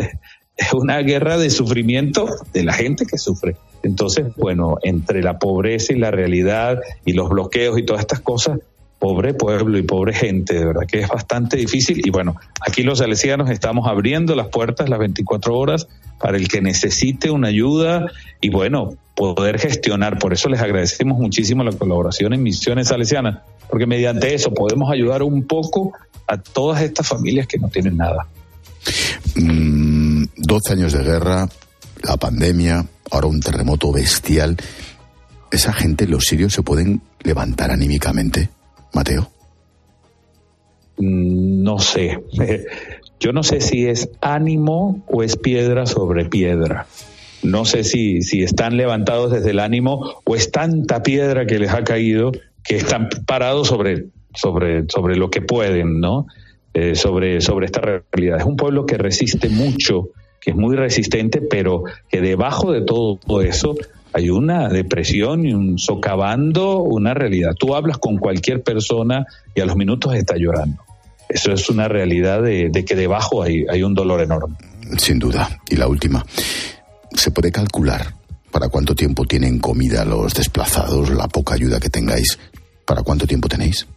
[0.58, 3.56] es una guerra de sufrimiento de la gente que sufre.
[3.84, 8.60] Entonces, bueno, entre la pobreza y la realidad y los bloqueos y todas estas cosas,
[9.00, 12.02] pobre pueblo y pobre gente, de verdad que es bastante difícil.
[12.06, 15.88] Y bueno, aquí los salesianos estamos abriendo las puertas las 24 horas
[16.20, 18.06] para el que necesite una ayuda
[18.40, 20.20] y bueno, poder gestionar.
[20.20, 25.24] Por eso les agradecemos muchísimo la colaboración en Misiones Salesianas, porque mediante eso podemos ayudar
[25.24, 25.94] un poco
[26.28, 28.28] a todas estas familias que no tienen nada.
[29.36, 30.01] Mm
[30.38, 31.48] 12 años de guerra,
[32.04, 34.58] la pandemia, ahora un terremoto bestial.
[35.52, 38.50] ¿Esa gente, los sirios, se pueden levantar anímicamente,
[38.94, 39.30] Mateo?
[40.98, 42.20] Mm, no sé.
[43.20, 46.88] Yo no sé si es ánimo o es piedra sobre piedra.
[47.44, 51.72] No sé si, si están levantados desde el ánimo o es tanta piedra que les
[51.72, 52.32] ha caído
[52.64, 56.28] que están parados sobre, sobre, sobre lo que pueden, ¿no?
[56.74, 58.40] Eh, sobre, sobre esta realidad.
[58.40, 63.42] Es un pueblo que resiste mucho que es muy resistente, pero que debajo de todo
[63.42, 63.76] eso
[64.12, 67.52] hay una depresión y un socavando una realidad.
[67.58, 70.82] Tú hablas con cualquier persona y a los minutos está llorando.
[71.30, 74.58] Eso es una realidad de, que debajo hay, hay un dolor enorme.
[74.98, 75.48] Sin duda.
[75.70, 76.26] Y la última,
[77.14, 78.16] ¿se puede calcular
[78.52, 82.38] para cuánto tiempo tienen comida los desplazados, la poca ayuda que tengáis?
[82.86, 83.88] ¿Para cuánto tiempo tenéis?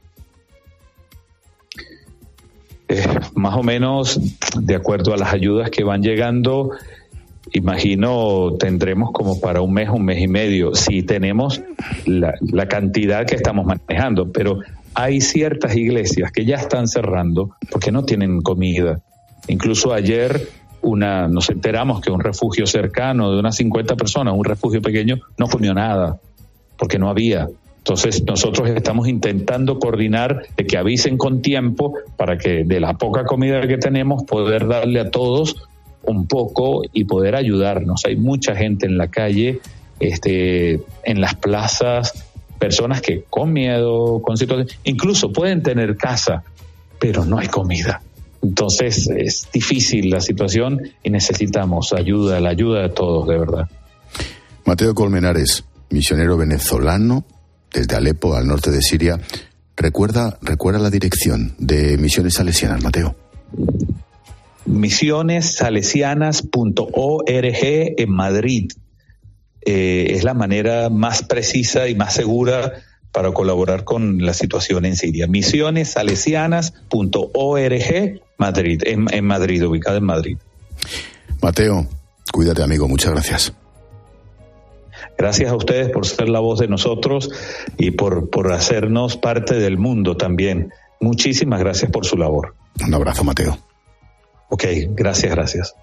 [2.89, 3.03] Eh,
[3.35, 4.21] más o menos,
[4.61, 6.71] de acuerdo a las ayudas que van llegando,
[7.53, 11.63] imagino tendremos como para un mes, un mes y medio, si tenemos
[12.05, 14.61] la, la cantidad que estamos manejando, pero
[14.95, 19.01] hay ciertas iglesias que ya están cerrando porque no tienen comida.
[19.49, 20.49] Incluso ayer
[20.83, 25.49] una, nos enteramos que un refugio cercano de unas 50 personas, un refugio pequeño, no
[25.49, 26.21] comió nada
[26.79, 27.49] porque no había.
[27.85, 33.27] Entonces nosotros estamos intentando coordinar de que avisen con tiempo para que de la poca
[33.27, 35.69] comida que tenemos poder darle a todos
[36.03, 38.07] un poco y poder ayudarnos.
[38.07, 39.61] Hay mucha gente en la calle,
[40.01, 42.25] este, en las plazas,
[42.59, 46.43] personas que con miedo, con situaciones, incluso pueden tener casa,
[46.99, 48.01] pero no hay comida.
[48.43, 53.69] Entonces es difícil la situación y necesitamos ayuda, la ayuda de todos, de verdad.
[54.65, 57.27] Mateo Colmenares, misionero venezolano
[57.75, 59.21] desde Alepo al norte de Siria.
[59.77, 63.17] Recuerda, recuerda la dirección de Misiones Salesianas, Mateo.
[64.67, 68.71] Misionessalesianas.org en Madrid.
[69.67, 72.75] Eh, es la manera más precisa y más segura
[73.13, 75.27] para colaborar con la situación en Siria.
[75.27, 80.37] Misionessalesianas.org Madrid, en, en Madrid, ubicada en Madrid.
[81.41, 81.87] Mateo,
[82.33, 83.53] cuídate amigo, muchas gracias.
[85.17, 87.31] Gracias a ustedes por ser la voz de nosotros
[87.77, 90.73] y por, por hacernos parte del mundo también.
[91.01, 92.55] Muchísimas gracias por su labor.
[92.87, 93.59] Un abrazo, Mateo.
[94.49, 95.75] Ok, gracias, gracias.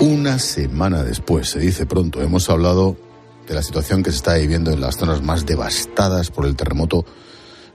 [0.00, 2.96] Una semana después, se dice pronto, hemos hablado
[3.46, 7.04] de la situación que se está viviendo en las zonas más devastadas por el terremoto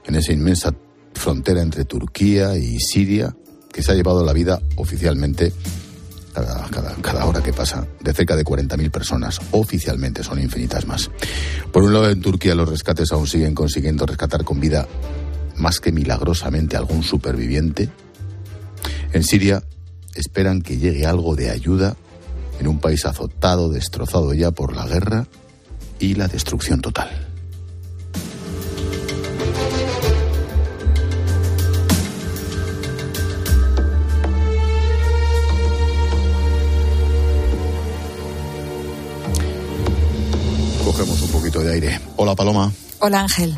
[0.04, 0.74] en esa inmensa
[1.14, 3.34] frontera entre Turquía y Siria,
[3.78, 5.52] que se ha llevado la vida oficialmente
[6.34, 6.66] cada,
[7.00, 9.40] cada, hora que pasa de cerca de 40.000 personas.
[9.52, 11.12] Oficialmente son infinitas más.
[11.70, 14.88] Por un lado, en Turquía los rescates aún siguen consiguiendo rescatar con vida
[15.58, 17.88] más que milagrosamente algún superviviente.
[19.12, 19.62] En Siria
[20.12, 21.94] esperan que llegue algo de ayuda
[22.58, 25.28] en un país azotado, destrozado ya por la guerra
[26.00, 27.27] y la destrucción total.
[42.16, 42.72] Hola Paloma.
[43.00, 43.54] Hola Ángel.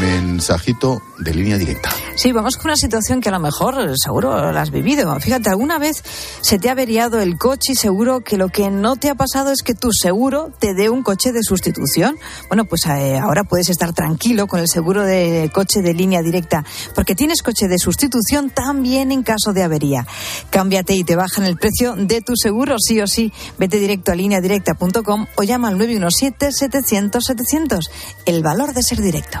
[0.00, 1.90] Mensajito de línea directa.
[2.16, 5.14] Sí, vamos con una situación que a lo mejor seguro la has vivido.
[5.20, 6.02] Fíjate, alguna vez
[6.40, 9.52] se te ha averiado el coche y seguro que lo que no te ha pasado
[9.52, 12.18] es que tu seguro te dé un coche de sustitución.
[12.48, 16.64] Bueno, pues eh, ahora puedes estar tranquilo con el seguro de coche de línea directa
[16.94, 20.06] porque tienes coche de sustitución también en caso de avería.
[20.50, 23.32] Cámbiate y te bajan el precio de tu seguro sí o sí.
[23.58, 27.90] Vete directo a lineadirecta.com o llama al 917 700 700.
[28.24, 29.40] El valor de ser directo.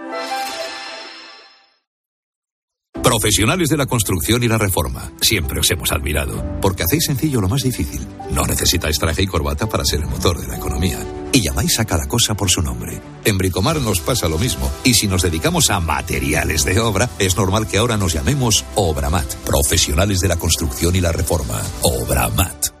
[3.11, 5.11] Profesionales de la construcción y la reforma.
[5.19, 6.41] Siempre os hemos admirado.
[6.61, 8.07] Porque hacéis sencillo lo más difícil.
[8.31, 10.97] No necesitáis traje y corbata para ser el motor de la economía.
[11.33, 13.01] Y llamáis a cada cosa por su nombre.
[13.25, 14.71] En Bricomar nos pasa lo mismo.
[14.85, 19.35] Y si nos dedicamos a materiales de obra, es normal que ahora nos llamemos Obramat.
[19.45, 21.61] Profesionales de la construcción y la reforma.
[21.81, 22.80] Obramat.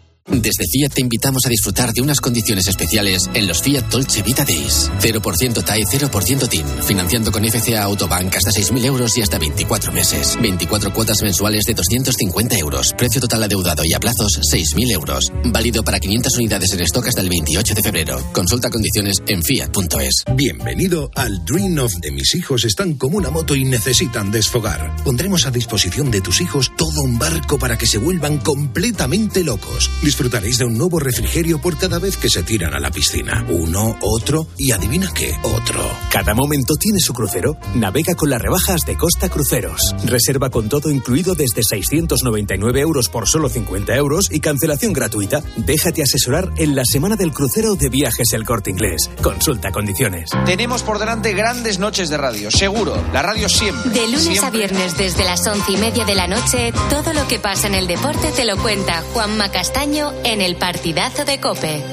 [0.27, 4.45] Desde Fiat te invitamos a disfrutar de unas condiciones especiales en los Fiat Dolce Vita
[4.45, 4.91] Days.
[5.01, 6.65] 0% TAE, 0% TIN.
[6.83, 10.37] Financiando con FCA Autobank hasta 6.000 euros y hasta 24 meses.
[10.39, 12.93] 24 cuotas mensuales de 250 euros.
[12.95, 15.31] Precio total adeudado y a plazos 6.000 euros.
[15.45, 18.23] Válido para 500 unidades en stock hasta el 28 de febrero.
[18.31, 20.23] Consulta condiciones en fiat.es.
[20.35, 24.95] Bienvenido al Dream of de mis hijos están como una moto y necesitan desfogar.
[25.03, 29.89] Pondremos a disposición de tus hijos todo un barco para que se vuelvan completamente locos
[30.11, 33.45] disfrutaréis de un nuevo refrigerio por cada vez que se tiran a la piscina.
[33.47, 35.79] Uno, otro y adivina qué, otro.
[36.11, 37.55] Cada momento tiene su crucero.
[37.75, 39.95] Navega con las rebajas de Costa Cruceros.
[40.03, 45.43] Reserva con todo incluido desde 699 euros por solo 50 euros y cancelación gratuita.
[45.55, 49.09] Déjate asesorar en la semana del crucero de viajes El Corte Inglés.
[49.21, 50.31] Consulta condiciones.
[50.45, 53.01] Tenemos por delante grandes noches de radio, seguro.
[53.13, 53.91] La radio siempre.
[53.91, 54.45] De lunes siempre.
[54.45, 57.75] a viernes desde las once y media de la noche, todo lo que pasa en
[57.75, 61.83] el deporte te lo cuenta Juanma Castaño en el partidazo de Cope.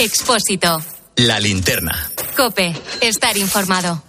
[0.00, 0.80] Expósito.
[1.16, 2.10] La linterna.
[2.36, 2.74] Cope.
[3.00, 4.02] Estar informado.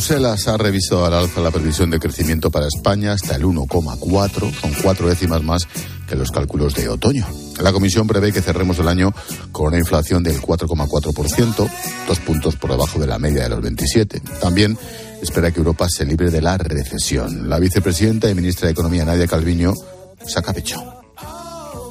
[0.00, 4.72] Bruselas ha revisado al alza la previsión de crecimiento para España hasta el 1,4, son
[4.82, 5.68] cuatro décimas más
[6.08, 7.26] que los cálculos de otoño.
[7.60, 9.12] La Comisión prevé que cerremos el año
[9.52, 11.70] con una inflación del 4,4%,
[12.08, 14.22] dos puntos por debajo de la media de los 27.
[14.40, 14.78] También
[15.20, 17.50] espera que Europa se libre de la recesión.
[17.50, 19.74] La vicepresidenta y ministra de Economía, Nadia Calviño,
[20.26, 20.99] saca pecho.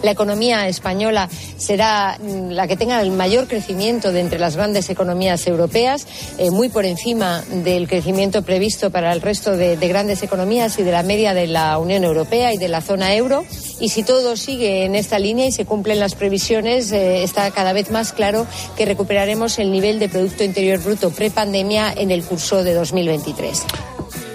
[0.02, 4.90] La economía española será mm, la que tenga el mayor crecimiento de entre las grandes
[4.90, 6.08] economías europeas,
[6.38, 10.84] eh, muy por encima del crecimiento previsto para el resto de, de, grandes economías y
[10.84, 13.46] de la media de la Unión Europea y de la zona euro.
[13.80, 17.74] Y si todo sigue en esta línea y se cumplen las previsiones, eh, está cada
[17.74, 18.46] vez más claro
[18.78, 23.64] que recuperaremos el nivel de Producto Interior Bruto prepandemia en el curso de 2023.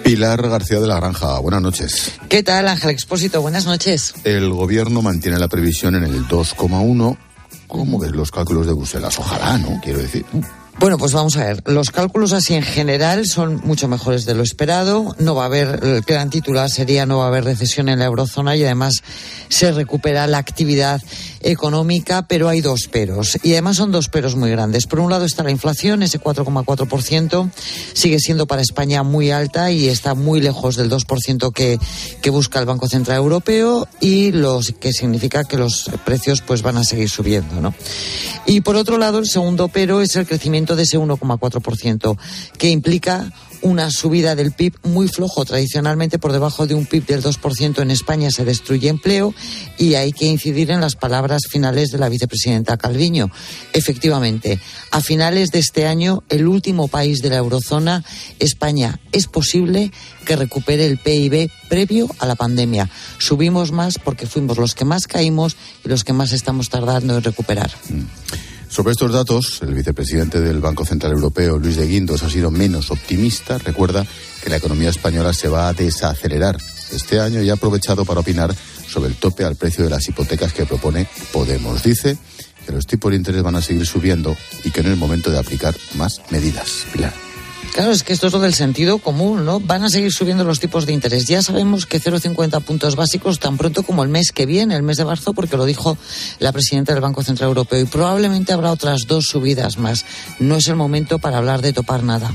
[0.05, 2.11] Pilar García de la Granja, buenas noches.
[2.29, 3.41] ¿Qué tal, Ángel Expósito?
[3.41, 4.13] Buenas noches.
[4.23, 7.17] El gobierno mantiene la previsión en el 2,1.
[7.65, 9.17] ¿Cómo ves los cálculos de Bruselas?
[9.17, 9.81] Ojalá, ¿no?
[9.81, 10.23] Quiero decir.
[10.77, 11.63] Bueno, pues vamos a ver.
[11.65, 15.15] Los cálculos así en general son mucho mejores de lo esperado.
[15.19, 18.05] No va a haber, el gran titular sería no va a haber recesión en la
[18.05, 19.01] eurozona y además
[19.47, 21.01] se recupera la actividad
[21.39, 23.37] económica, pero hay dos peros.
[23.41, 24.85] Y además son dos peros muy grandes.
[24.85, 27.51] Por un lado está la inflación, ese 4,4%,
[27.93, 31.79] sigue siendo para España muy alta y está muy lejos del 2% que,
[32.21, 36.77] que busca el Banco Central Europeo y los que significa que los precios pues van
[36.77, 37.73] a seguir subiendo, ¿no?
[38.45, 42.17] Y por otro lado, el segundo pero es el crecimiento de ese 1,4%,
[42.57, 43.31] que implica
[43.65, 45.43] una subida del PIB muy flojo.
[45.43, 49.33] Tradicionalmente, por debajo de un PIB del 2% en España se destruye empleo
[49.77, 53.31] y hay que incidir en las palabras finales de la vicepresidenta Calviño.
[53.73, 54.59] Efectivamente,
[54.91, 58.03] a finales de este año, el último país de la eurozona,
[58.39, 59.91] España, es posible
[60.25, 62.89] que recupere el PIB previo a la pandemia.
[63.17, 67.23] Subimos más porque fuimos los que más caímos y los que más estamos tardando en
[67.23, 67.71] recuperar.
[67.89, 68.54] Mm.
[68.69, 72.91] Sobre estos datos, el vicepresidente del Banco Central Europeo, Luis de Guindos, ha sido menos
[72.91, 73.57] optimista.
[73.57, 74.05] Recuerda
[74.43, 76.57] que la economía española se va a desacelerar
[76.91, 78.53] este año y ha aprovechado para opinar
[78.87, 81.83] sobre el tope al precio de las hipotecas que propone Podemos.
[81.83, 82.17] Dice
[82.65, 85.39] que los tipos de interés van a seguir subiendo y que no es momento de
[85.39, 86.85] aplicar más medidas.
[86.91, 87.24] Pilar.
[87.73, 89.59] Claro, es que esto es lo del sentido común, ¿no?
[89.59, 91.25] Van a seguir subiendo los tipos de interés.
[91.25, 94.97] Ya sabemos que 0,50 puntos básicos tan pronto como el mes que viene, el mes
[94.97, 95.97] de marzo, porque lo dijo
[96.39, 97.81] la presidenta del Banco Central Europeo.
[97.81, 100.05] Y probablemente habrá otras dos subidas más.
[100.39, 102.33] No es el momento para hablar de topar nada.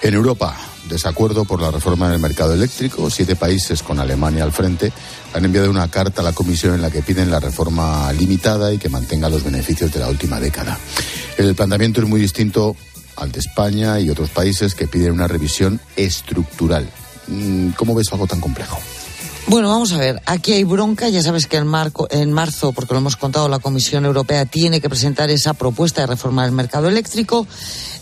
[0.00, 0.56] En Europa,
[0.88, 3.10] desacuerdo por la reforma del mercado eléctrico.
[3.10, 4.92] Siete países, con Alemania al frente,
[5.32, 8.78] han enviado una carta a la Comisión en la que piden la reforma limitada y
[8.78, 10.78] que mantenga los beneficios de la última década.
[11.36, 12.76] El planteamiento es muy distinto
[13.16, 16.88] al de España y otros países que piden una revisión estructural.
[17.76, 18.78] ¿Cómo ves algo tan complejo?
[19.46, 20.22] Bueno, vamos a ver.
[20.24, 21.10] Aquí hay bronca.
[21.10, 24.80] Ya sabes que en, marco, en marzo, porque lo hemos contado, la Comisión Europea tiene
[24.80, 27.46] que presentar esa propuesta de reforma del mercado eléctrico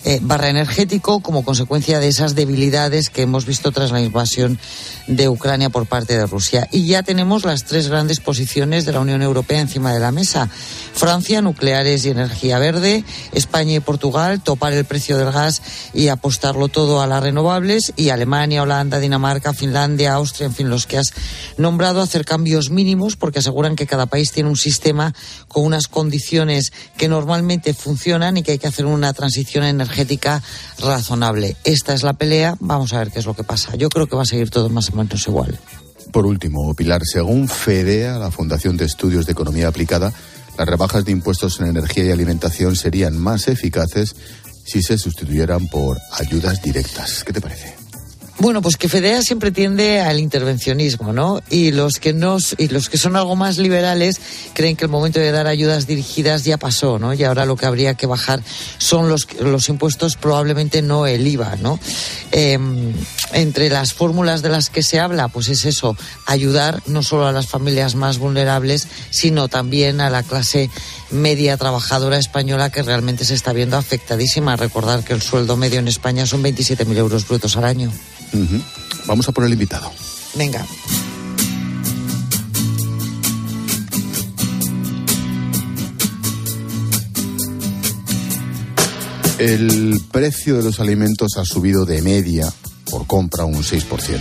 [0.05, 4.59] eh, barra energético como consecuencia de esas debilidades que hemos visto tras la invasión
[5.07, 6.69] de Ucrania por parte de Rusia.
[6.73, 10.49] Y ya tenemos las tres grandes posiciones de la Unión Europea encima de la mesa.
[10.95, 13.05] Francia, nucleares y energía verde.
[13.33, 15.63] España y Portugal, topar el precio del gas
[15.95, 17.93] y apostarlo todo a las renovables.
[17.97, 21.13] Y Alemania, Holanda, Dinamarca, Finlandia, Austria, en fin, los que has
[21.57, 25.15] nombrado a hacer cambios mínimos porque aseguran que cada país tiene un sistema
[25.49, 30.43] con unas condiciones que normalmente funcionan y que hay que hacer una transición energética
[30.79, 31.57] razonable.
[31.65, 33.77] Esta es la pelea, vamos a ver qué es lo que pasa.
[33.77, 35.59] Yo creo que va a seguir todo más o menos igual.
[36.13, 40.13] Por último, Pilar, según FEDEA, la Fundación de Estudios de Economía Aplicada,
[40.59, 44.15] las rebajas de impuestos en energía y alimentación serían más eficaces
[44.65, 47.25] si se sustituyeran por ayudas directas.
[47.25, 47.82] ¿Qué te parece?
[48.43, 51.41] Bueno, pues que FEDEA siempre tiende al intervencionismo, ¿no?
[51.49, 54.21] Y los que no, y los que son algo más liberales
[54.53, 57.15] creen que el momento de dar ayudas dirigidas ya pasó, ¿no?
[57.15, 58.43] Y ahora lo que habría que bajar
[58.79, 61.79] son los, los impuestos, probablemente no el IVA, ¿no?
[62.33, 62.93] Em,
[63.33, 67.33] entre las fórmulas de las que se habla, pues es eso, ayudar no solo a
[67.33, 70.69] las familias más vulnerables, sino también a la clase
[71.13, 74.57] media trabajadora española que realmente se está viendo afectadísima.
[74.57, 77.93] Recordar que el sueldo medio en España son 27.000 euros brutos al año.
[79.07, 79.91] Vamos a por el invitado.
[80.35, 80.65] Venga.
[89.39, 92.53] El precio de los alimentos ha subido de media
[92.89, 94.21] por compra un 6%.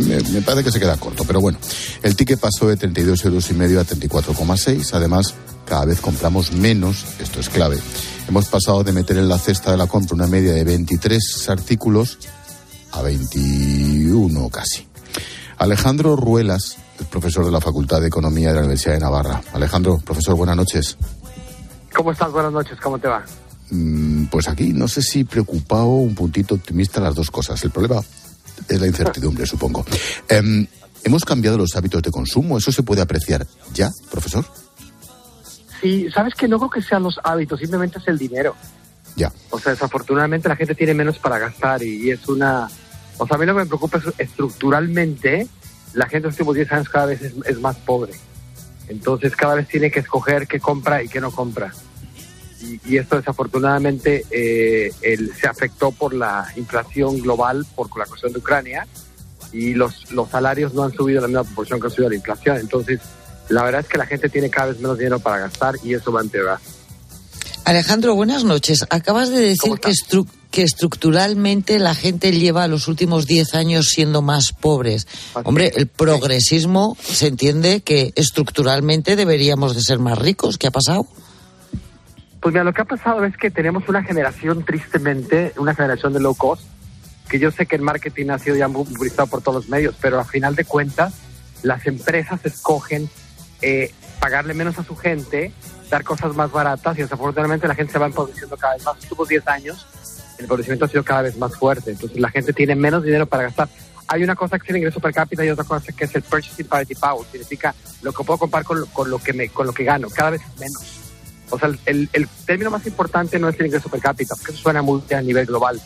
[0.00, 1.58] Me, me parece que se queda corto, pero bueno.
[2.02, 4.94] El ticket pasó de 32 euros y medio a 34,6.
[4.94, 5.34] Además,
[5.66, 7.78] cada vez compramos menos, esto es clave.
[8.28, 12.18] Hemos pasado de meter en la cesta de la compra una media de 23 artículos
[12.92, 14.86] a 21 casi.
[15.58, 19.42] Alejandro Ruelas es profesor de la Facultad de Economía de la Universidad de Navarra.
[19.52, 20.96] Alejandro, profesor, buenas noches.
[21.94, 22.30] ¿Cómo estás?
[22.30, 23.24] Buenas noches, ¿cómo te va?
[23.70, 27.62] Mm, pues aquí no sé si preocupado un puntito optimista las dos cosas.
[27.64, 28.00] El problema
[28.68, 29.84] es la incertidumbre, supongo.
[30.28, 30.66] Em,
[31.04, 32.58] ¿Hemos cambiado los hábitos de consumo?
[32.58, 34.44] ¿Eso se puede apreciar ya, profesor?
[35.86, 38.56] Sí, sabes que no creo que sean los hábitos, simplemente es el dinero.
[39.14, 39.32] Ya.
[39.50, 42.68] O sea, desafortunadamente la gente tiene menos para gastar y, es una...
[43.18, 45.46] O sea, a mí lo que me preocupa es estructuralmente
[45.94, 48.14] la gente en los últimos 10 años cada vez es, es más pobre.
[48.88, 51.72] Entonces cada vez tiene que escoger qué compra y qué no compra.
[52.60, 58.32] Y, y esto desafortunadamente eh, el- se afectó por la inflación global, por la cuestión
[58.32, 58.88] de Ucrania,
[59.52, 62.16] y los, los salarios no han subido en la misma proporción que ha subido la
[62.16, 62.56] inflación.
[62.56, 63.00] Entonces,
[63.48, 66.12] la verdad es que la gente tiene cada vez menos dinero para gastar y eso
[66.12, 66.58] va a empeorar.
[67.64, 68.84] Alejandro, buenas noches.
[68.90, 74.22] Acabas de decir que, estru- que estructuralmente la gente lleva los últimos 10 años siendo
[74.22, 75.08] más pobres.
[75.44, 80.58] Hombre, el progresismo se entiende que estructuralmente deberíamos de ser más ricos.
[80.58, 81.06] ¿Qué ha pasado?
[82.40, 86.20] Pues mira, lo que ha pasado es que tenemos una generación, tristemente, una generación de
[86.20, 86.62] low cost,
[87.28, 90.20] que yo sé que el marketing ha sido ya publicitado por todos los medios, pero
[90.20, 91.14] a final de cuentas,
[91.64, 93.10] las empresas escogen
[93.62, 95.52] eh, pagarle menos a su gente,
[95.90, 98.96] dar cosas más baratas y desafortunadamente la gente se va empobreciendo cada vez más.
[99.02, 99.86] Últimos 10 años,
[100.38, 103.44] el empobrecimiento ha sido cada vez más fuerte, entonces la gente tiene menos dinero para
[103.44, 103.68] gastar.
[104.08, 106.22] Hay una cosa que es el ingreso per cápita y otra cosa que es el
[106.22, 109.66] purchasing parity power, significa lo que puedo comprar con lo, con lo que me, con
[109.66, 110.96] lo que gano, cada vez menos.
[111.50, 114.82] O sea, el, término más importante no es el ingreso per cápita, porque eso suena
[114.82, 115.80] muy a nivel global,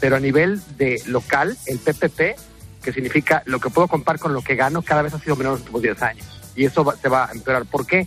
[0.00, 2.36] pero a nivel de local, el PPP,
[2.82, 5.52] que significa lo que puedo comprar con lo que gano, cada vez ha sido menos
[5.52, 6.33] en los últimos 10 años.
[6.54, 7.64] Y eso va- se va a empeorar.
[7.66, 8.06] ¿Por qué?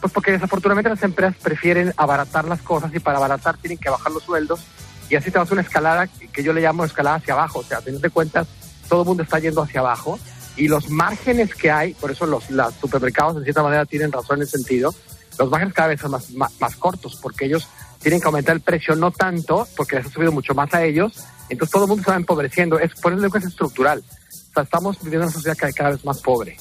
[0.00, 4.10] Pues porque desafortunadamente las empresas prefieren abaratar las cosas y para abaratar tienen que bajar
[4.12, 4.60] los sueldos
[5.08, 7.58] y así te vas a una escalada que yo le llamo escalada hacia abajo.
[7.60, 8.48] O sea, a fin de cuentas,
[8.88, 10.18] todo el mundo está yendo hacia abajo
[10.56, 12.44] y los márgenes que hay, por eso los,
[12.80, 14.94] supermercados de cierta manera tienen razón en ese sentido,
[15.38, 17.68] los márgenes cada vez son más, cortos porque ellos
[18.00, 21.24] tienen que aumentar el precio no tanto porque les ha subido mucho más a ellos,
[21.48, 24.02] entonces todo el mundo se va empobreciendo, es, por eso digo que es estructural.
[24.50, 26.56] O sea, estamos viviendo una sociedad cada vez más pobre.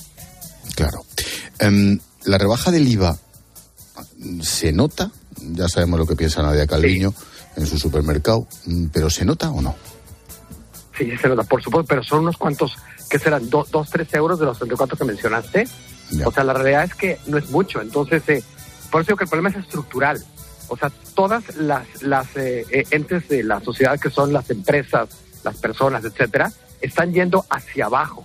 [0.76, 1.06] Claro.
[1.60, 3.18] Em, la rebaja del IVA
[4.42, 7.14] se nota, ya sabemos lo que piensa Nadia Calviño
[7.56, 9.76] en su supermercado, mm, pero ¿se nota o no?
[10.98, 12.76] Sí, se nota, por supuesto, pero son unos cuantos,
[13.10, 13.50] que serán?
[13.50, 15.68] Do- dos, tres euros de los 34 que mencionaste.
[16.26, 17.82] O sea, la realidad es que no es mucho.
[17.82, 18.44] Entonces, eh,
[18.92, 20.24] por eso digo que el problema es estructural.
[20.68, 25.10] O sea, todas las, las eh, eh, entes de la sociedad, que son las empresas,
[25.44, 26.52] las personas, etcétera,
[26.82, 28.24] están yendo hacia abajo.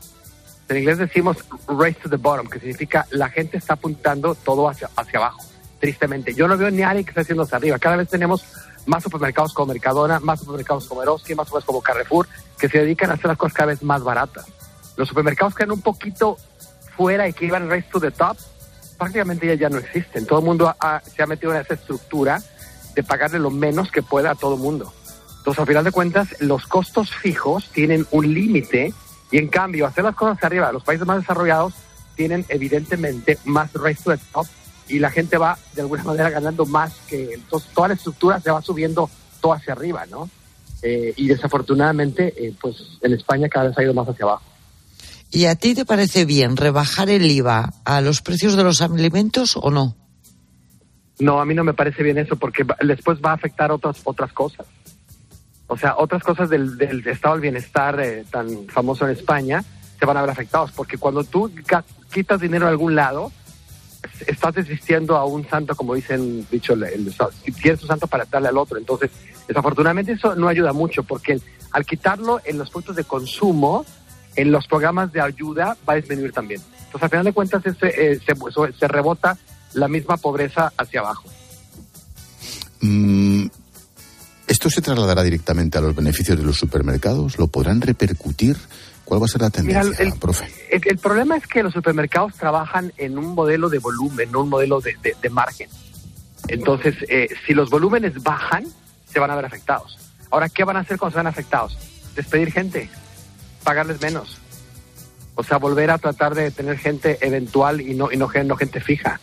[0.69, 1.37] En inglés decimos
[1.69, 5.41] race to the bottom, que significa la gente está apuntando todo hacia, hacia abajo,
[5.79, 6.35] tristemente.
[6.35, 7.79] Yo no veo ni a nadie que esté haciendo hacia arriba.
[7.79, 8.45] Cada vez tenemos
[8.87, 13.11] más supermercados como Mercadona, más supermercados como Eroski, más supermercados como Carrefour, que se dedican
[13.11, 14.47] a hacer las cosas cada vez más baratas.
[14.97, 16.37] Los supermercados que eran un poquito
[16.97, 18.37] fuera y que iban race to the top,
[18.99, 20.27] prácticamente ya, ya no existen.
[20.27, 20.75] Todo el mundo
[21.15, 22.43] se ha metido en esa estructura
[22.95, 24.93] de pagarle lo menos que pueda a todo el mundo.
[25.39, 28.93] Entonces, al final de cuentas, los costos fijos tienen un límite
[29.31, 31.75] y, en cambio, hacer las cosas hacia arriba, los países más desarrollados
[32.15, 34.47] tienen evidentemente más race to the top
[34.89, 37.35] y la gente va, de alguna manera, ganando más que...
[37.35, 39.11] Entonces, toda la estructura se va subiendo
[39.41, 40.31] todo hacia arriba, ¿no?
[40.83, 44.45] Eh, y desafortunadamente, eh, pues en España cada vez ha ido más hacia abajo.
[45.31, 49.57] ¿Y a ti te parece bien rebajar el IVA a los precios de los alimentos
[49.57, 49.97] o no?
[51.19, 54.33] No, a mí no me parece bien eso porque después va a afectar otras otras
[54.33, 54.67] cosas.
[55.69, 59.65] O sea, otras cosas del, estado del bienestar eh, tan famoso en España
[59.99, 61.51] se van a ver afectados porque cuando tú
[62.13, 63.33] quitas dinero de algún lado,
[64.03, 68.49] es- estás desvistiendo a un santo, como dicen dicho el, el- un santo para darle
[68.49, 68.79] al otro.
[68.79, 69.11] Entonces,
[69.49, 71.41] desafortunadamente eso no ayuda mucho porque
[71.73, 73.85] al quitarlo en los puntos de consumo,
[74.37, 76.61] en los programas de ayuda va a disminuir también.
[76.85, 79.37] Entonces, al final de cuentas, ese, eh, se, se rebota
[79.73, 81.25] la misma pobreza hacia abajo.
[82.81, 83.47] Mm,
[84.47, 87.39] ¿Esto se trasladará directamente a los beneficios de los supermercados?
[87.39, 88.57] ¿Lo podrán repercutir?
[89.05, 90.49] ¿Cuál va a ser la Mira, tendencia, el, profe?
[90.71, 94.49] el- el problema es que los supermercados trabajan en un modelo de volumen, no un
[94.49, 95.69] modelo de, de- de margen.
[96.49, 98.65] Entonces, eh, si los volúmenes bajan,
[99.13, 99.99] se van a ver afectados.
[100.31, 101.77] Ahora, ¿qué van a hacer cuando se van afectados?
[102.15, 102.89] Despedir gente,
[103.65, 104.39] pagarles menos.
[105.35, 108.81] O sea, volver a tratar de tener gente eventual y no, y no, no gente
[108.81, 109.21] fija.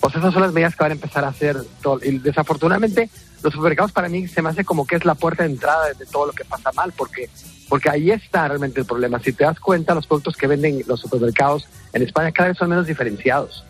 [0.00, 1.56] O sea, esas son las medidas que van a empezar a hacer.
[1.82, 3.08] todo- Y desafortunadamente,
[3.42, 6.06] los supermercados para mí se me hace como que es la puerta de entrada de,
[6.06, 7.28] todo lo que pasa mal, porque,
[7.68, 9.18] porque ahí está realmente el problema.
[9.18, 12.70] Si te das cuenta, los productos que venden los supermercados en España cada vez son
[12.70, 13.64] menos diferenciados.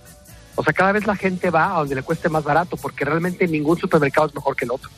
[0.55, 3.49] O sea, cada vez la gente va a donde le cueste más barato, porque realmente
[3.49, 4.91] ningún supermercado es mejor que el otro.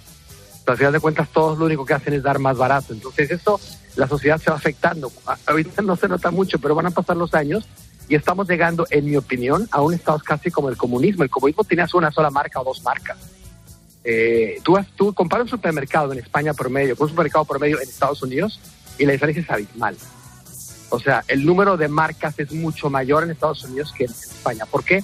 [0.64, 2.92] Pero al final de cuentas, todos lo único que hacen es dar más barato.
[2.92, 3.60] Entonces, eso,
[3.94, 5.12] la sociedad se va afectando.
[5.46, 7.68] Ahorita no se nota mucho, pero van a pasar los años
[8.08, 11.22] y estamos llegando, en mi opinión, a un estado casi como el comunismo.
[11.22, 13.18] El comunismo tenías una sola marca o dos marcas.
[14.04, 18.22] Eh, tú, tú comparas un supermercado en España promedio con un supermercado promedio en Estados
[18.22, 18.60] Unidos
[18.98, 19.96] y la diferencia es abismal.
[20.90, 24.66] O sea, el número de marcas es mucho mayor en Estados Unidos que en España.
[24.66, 25.02] ¿Por qué?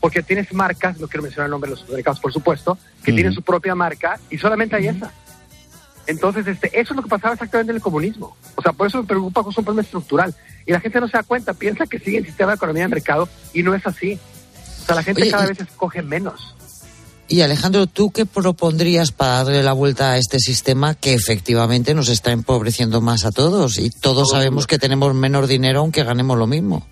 [0.00, 3.32] Porque tienes marcas, no quiero mencionar el nombre de los supermercados, por supuesto, que tienen
[3.32, 5.12] su propia marca y solamente hay esa.
[6.06, 8.36] Entonces, este, eso es lo que pasaba exactamente en el comunismo.
[8.54, 10.34] O sea, por eso me preocupa que es un problema estructural.
[10.64, 12.88] Y la gente no se da cuenta, piensa que sigue el sistema de economía de
[12.88, 14.18] mercado y no es así.
[14.82, 16.55] O sea, la gente Oye, cada y- vez escoge menos.
[17.28, 22.08] Y Alejandro, ¿tú qué propondrías para darle la vuelta a este sistema que efectivamente nos
[22.08, 23.78] está empobreciendo más a todos?
[23.78, 26.86] Y todos sabemos que tenemos menos dinero aunque ganemos lo mismo.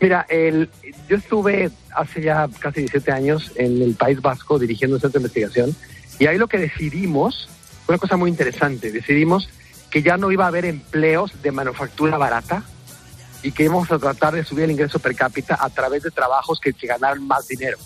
[0.00, 0.68] Mira, el,
[1.08, 5.26] yo estuve hace ya casi 17 años en el País Vasco dirigiendo un centro de
[5.26, 5.76] investigación
[6.18, 7.48] y ahí lo que decidimos
[7.86, 8.90] fue una cosa muy interesante.
[8.90, 9.48] Decidimos
[9.88, 12.64] que ya no iba a haber empleos de manufactura barata
[13.44, 16.58] y que íbamos a tratar de subir el ingreso per cápita a través de trabajos
[16.58, 17.78] que, que ganaran más dinero.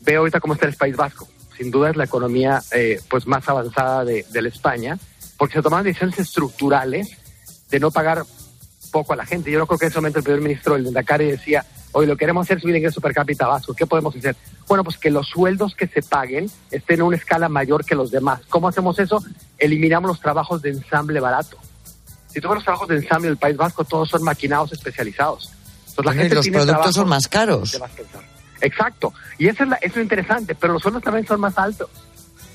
[0.00, 1.28] Veo ahorita cómo está el País Vasco.
[1.56, 4.98] Sin duda es la economía eh, pues más avanzada de, de la España
[5.40, 7.16] porque se tomaron decisiones estructurales
[7.70, 8.24] de no pagar
[8.90, 9.50] poco a la gente.
[9.50, 12.14] Yo no creo que en ese momento el primer ministro, el Dakar, decía, hoy lo
[12.14, 13.72] queremos hacer subir el ingreso per cápita vasco.
[13.72, 14.36] ¿Qué podemos hacer?
[14.68, 18.10] Bueno, pues que los sueldos que se paguen estén en una escala mayor que los
[18.10, 18.42] demás.
[18.50, 19.24] ¿Cómo hacemos eso?
[19.56, 21.56] Eliminamos los trabajos de ensamble barato.
[22.28, 25.50] Si tú ves los trabajos de ensamble del País Vasco, todos son maquinados especializados.
[25.88, 27.72] Entonces, la gente los tiene productos son más caros.
[27.72, 28.29] de más pensar.
[28.60, 29.12] Exacto.
[29.38, 31.88] Y eso es, la- eso es interesante, pero los sueldos también son más altos.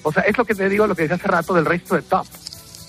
[0.03, 2.01] O sea, es lo que te digo, lo que decía hace rato del resto de
[2.03, 2.25] top.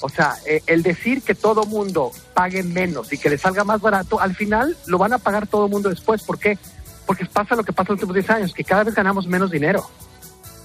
[0.02, 3.80] O sea, eh, el decir que todo mundo pague menos y que le salga más
[3.80, 6.22] barato, al final lo van a pagar todo mundo después.
[6.22, 6.58] ¿Por qué?
[7.06, 9.50] Porque pasa lo que pasa en los últimos 10 años, que cada vez ganamos menos
[9.50, 9.88] dinero.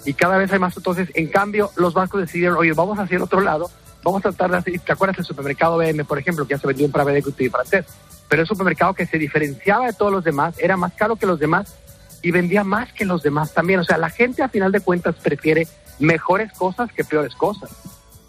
[0.03, 0.75] Y cada vez hay más.
[0.75, 3.69] Entonces, en cambio, los bancos decidieron, oye, vamos hacia el otro lado,
[4.03, 6.67] vamos a tratar de hacer, ¿te acuerdas del supermercado BM, por ejemplo, que ya se
[6.67, 7.85] vendió en Private Equity francés?
[8.27, 11.25] Pero es un supermercado que se diferenciaba de todos los demás, era más caro que
[11.25, 11.73] los demás
[12.21, 13.79] y vendía más que los demás también.
[13.79, 15.67] O sea, la gente a final de cuentas prefiere
[15.99, 17.69] mejores cosas que peores cosas.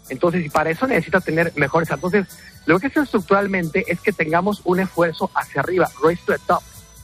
[0.09, 1.89] Entonces, y para eso necesita tener mejores.
[1.89, 2.27] Entonces,
[2.65, 6.61] lo que es estructuralmente es que tengamos un esfuerzo hacia arriba, race to the top.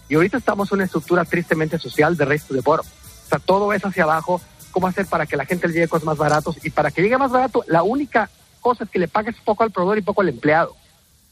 [0.08, 2.86] Y ahorita estamos en una estructura tristemente social de race to the bottom.
[2.86, 4.42] O sea, todo es hacia abajo.
[4.72, 6.58] ¿Cómo hacer para que la gente le llegue cosas más baratos?
[6.64, 8.30] Y para que llegue más barato, la única
[8.62, 10.76] cosa es que le pagues poco al proveedor y poco al empleado.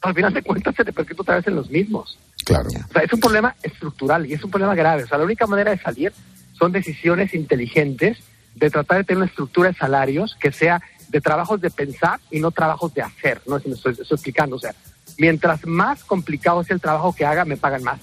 [0.02, 2.18] Al final de cuentas se repercute otra vez en los mismos.
[2.48, 2.70] Claro.
[2.70, 5.04] O sea, es un problema estructural y es un problema grave.
[5.04, 6.14] O sea, la única manera de salir
[6.58, 8.18] son decisiones inteligentes
[8.56, 12.40] de tratar de tener una estructura de salarios que sea de trabajos de pensar y
[12.40, 13.42] no trabajos de hacer.
[13.46, 14.56] No sé si me estoy, estoy explicando.
[14.56, 14.74] O sea,
[15.18, 18.00] mientras más complicado sea el trabajo que haga, me pagan más.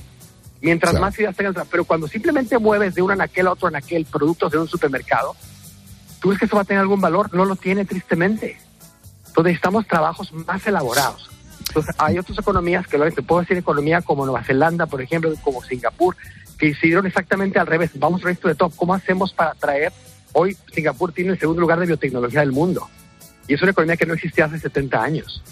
[0.60, 1.04] Mientras Claro.
[1.06, 1.70] más ideas tenga el trabajo.
[1.72, 5.34] Pero cuando simplemente mueves de un anaquel a otro anaquel productos de un supermercado,
[6.20, 7.34] ¿tú ves que eso va a tener algún valor?
[7.34, 8.58] No lo tiene tristemente.
[9.26, 11.28] Entonces necesitamos trabajos más elaborados.
[11.74, 15.34] Entonces hay otras economías que lo te puedo decir economía como Nueva Zelanda, por ejemplo,
[15.42, 16.16] como Singapur,
[16.56, 17.90] que hicieron exactamente al revés.
[17.94, 18.72] Vamos resto de top.
[18.76, 19.92] ¿Cómo hacemos para atraer?
[20.34, 22.88] Hoy Singapur tiene el segundo lugar de biotecnología del mundo.
[23.48, 25.42] Y es una economía que no existía hace 70 años.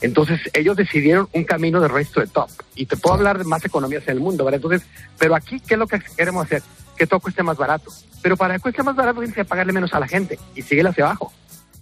[0.00, 2.48] Entonces ellos decidieron un camino de resto de top.
[2.74, 4.62] Y te puedo hablar de más economías en el mundo, ¿verdad?
[4.64, 4.88] Entonces,
[5.18, 6.62] pero aquí, ¿qué es lo que queremos hacer?
[6.96, 7.92] Que todo cueste más barato.
[8.22, 10.88] Pero para que cueste más barato tienes que pagarle menos a la gente y sigue
[10.88, 11.30] hacia abajo.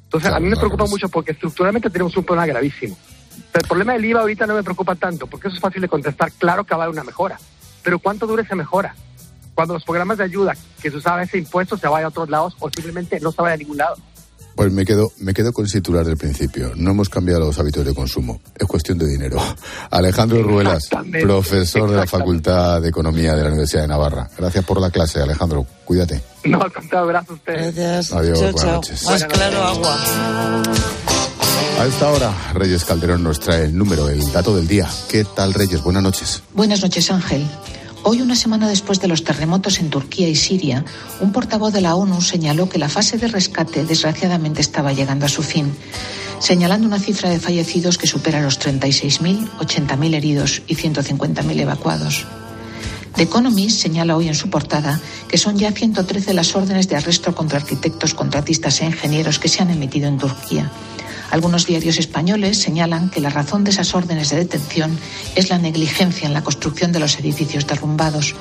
[0.02, 2.96] Entonces, a mí me preocupa mucho porque estructuralmente tenemos un problema gravísimo.
[3.52, 5.88] Pero el problema del IVA ahorita no me preocupa tanto, porque eso es fácil de
[5.88, 6.32] contestar.
[6.32, 7.38] Claro que va a haber una mejora,
[7.82, 8.94] pero ¿cuánto dura esa mejora?
[9.54, 12.54] Cuando los programas de ayuda que se usaba ese impuesto se vaya a otros lados
[12.60, 13.96] o simplemente no se vaya a ningún lado.
[14.54, 16.72] Pues me quedo, me quedo con el titular del principio.
[16.74, 18.40] No hemos cambiado los hábitos de consumo.
[18.56, 19.40] Es cuestión de dinero.
[19.90, 20.88] Alejandro Ruelas,
[21.22, 22.06] profesor de la.
[22.08, 24.28] Facultad de Economía de la Universidad de Navarra.
[24.36, 25.64] Gracias por la clase, Alejandro.
[25.84, 26.20] Cuídate.
[26.44, 27.74] No, al contrario, gracias a ustedes.
[27.76, 28.12] Gracias.
[28.12, 28.74] Adiós, Chao, buenas chao.
[28.74, 29.04] noches.
[29.04, 29.96] Más claro agua.
[31.78, 34.88] A esta hora, Reyes Calderón nos trae el número, el dato del día.
[35.08, 35.82] ¿Qué tal, Reyes?
[35.82, 36.42] Buenas noches.
[36.54, 37.46] Buenas noches, Ángel.
[38.02, 40.84] Hoy, una semana después de los terremotos en Turquía y Siria,
[41.20, 45.28] un portavoz de la ONU señaló que la fase de rescate desgraciadamente estaba llegando a
[45.28, 45.72] su fin,
[46.38, 52.24] señalando una cifra de fallecidos que supera los 36.000, 80.000 heridos y 150.000 evacuados.
[53.14, 57.34] The Economist señala hoy en su portada que son ya 113 las órdenes de arresto
[57.34, 60.70] contra arquitectos, contratistas e ingenieros que se han emitido en Turquía.
[61.30, 64.98] Algunos diarios españoles señalan que la razón de esas órdenes de detención
[65.34, 68.34] es la negligencia en la construcción de los edificios derrumbados.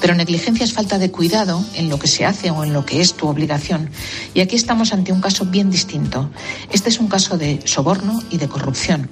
[0.00, 3.00] Pero negligencia es falta de cuidado en lo que se hace o en lo que
[3.00, 3.90] es tu obligación.
[4.34, 6.30] Y aquí estamos ante un caso bien distinto.
[6.70, 9.08] Este es un caso de soborno y de corrupción.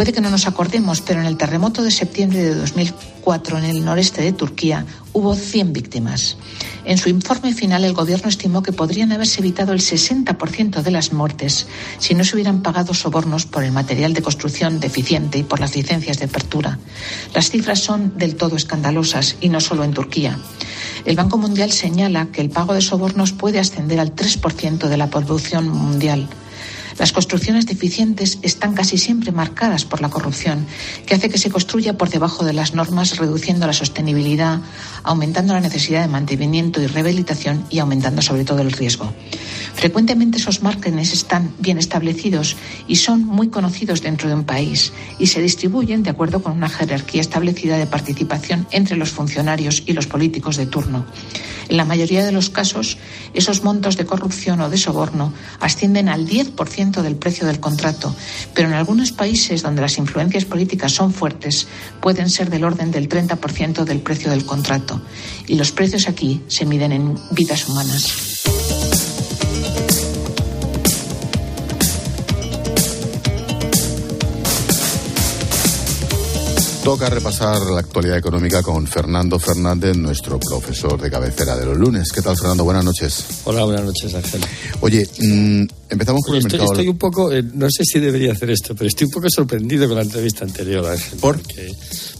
[0.00, 3.84] Puede que no nos acordemos, pero en el terremoto de septiembre de 2004 en el
[3.84, 6.38] noreste de Turquía hubo 100 víctimas.
[6.86, 11.12] En su informe final, el gobierno estimó que podrían haberse evitado el 60% de las
[11.12, 11.66] muertes
[11.98, 15.76] si no se hubieran pagado sobornos por el material de construcción deficiente y por las
[15.76, 16.78] licencias de apertura.
[17.34, 20.38] Las cifras son del todo escandalosas y no solo en Turquía.
[21.04, 25.10] El Banco Mundial señala que el pago de sobornos puede ascender al 3% de la
[25.10, 26.26] producción mundial.
[26.98, 30.66] Las construcciones deficientes están casi siempre marcadas por la corrupción,
[31.06, 34.60] que hace que se construya por debajo de las normas, reduciendo la sostenibilidad,
[35.02, 39.12] aumentando la necesidad de mantenimiento y rehabilitación y aumentando sobre todo el riesgo.
[39.74, 45.28] Frecuentemente esos márgenes están bien establecidos y son muy conocidos dentro de un país y
[45.28, 50.06] se distribuyen de acuerdo con una jerarquía establecida de participación entre los funcionarios y los
[50.06, 51.06] políticos de turno.
[51.68, 52.98] En la mayoría de los casos,
[53.32, 58.14] esos montos de corrupción o de soborno ascienden al 10% del precio del contrato,
[58.54, 61.66] pero en algunos países donde las influencias políticas son fuertes,
[62.00, 65.00] pueden ser del orden del 30% del precio del contrato.
[65.46, 68.40] Y los precios aquí se miden en vidas humanas.
[76.84, 82.10] Toca repasar la actualidad económica con Fernando Fernández, nuestro profesor de cabecera de los lunes.
[82.10, 82.64] ¿Qué tal, Fernando?
[82.64, 83.26] Buenas noches.
[83.44, 84.40] Hola, buenas noches, Ángel.
[84.80, 86.72] Oye, mm, empezamos con el Estoy, mercado.
[86.72, 89.86] estoy un poco, eh, no sé si debería hacer esto, pero estoy un poco sorprendido
[89.88, 91.18] con la entrevista anterior, Ángel.
[91.20, 91.36] ¿Por?
[91.36, 91.70] Porque,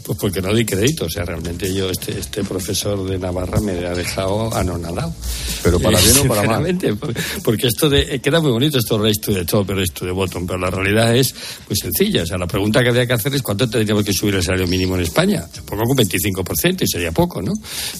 [0.04, 1.06] pues porque no doy crédito.
[1.06, 5.12] O sea, realmente yo, este, este profesor de Navarra me ha dejado anonadado.
[5.62, 6.78] Pero para Eh, bien o para mal.
[7.42, 10.10] Porque esto de, eh, queda muy bonito esto race to the top, race to the
[10.12, 11.34] bottom, pero la realidad es
[11.68, 12.22] muy sencilla.
[12.24, 14.59] O sea, la pregunta que habría que hacer es cuánto tendríamos que subir el salario
[14.66, 15.46] mínimo en España.
[15.52, 17.52] Supongo que un 25% y sería poco, ¿no?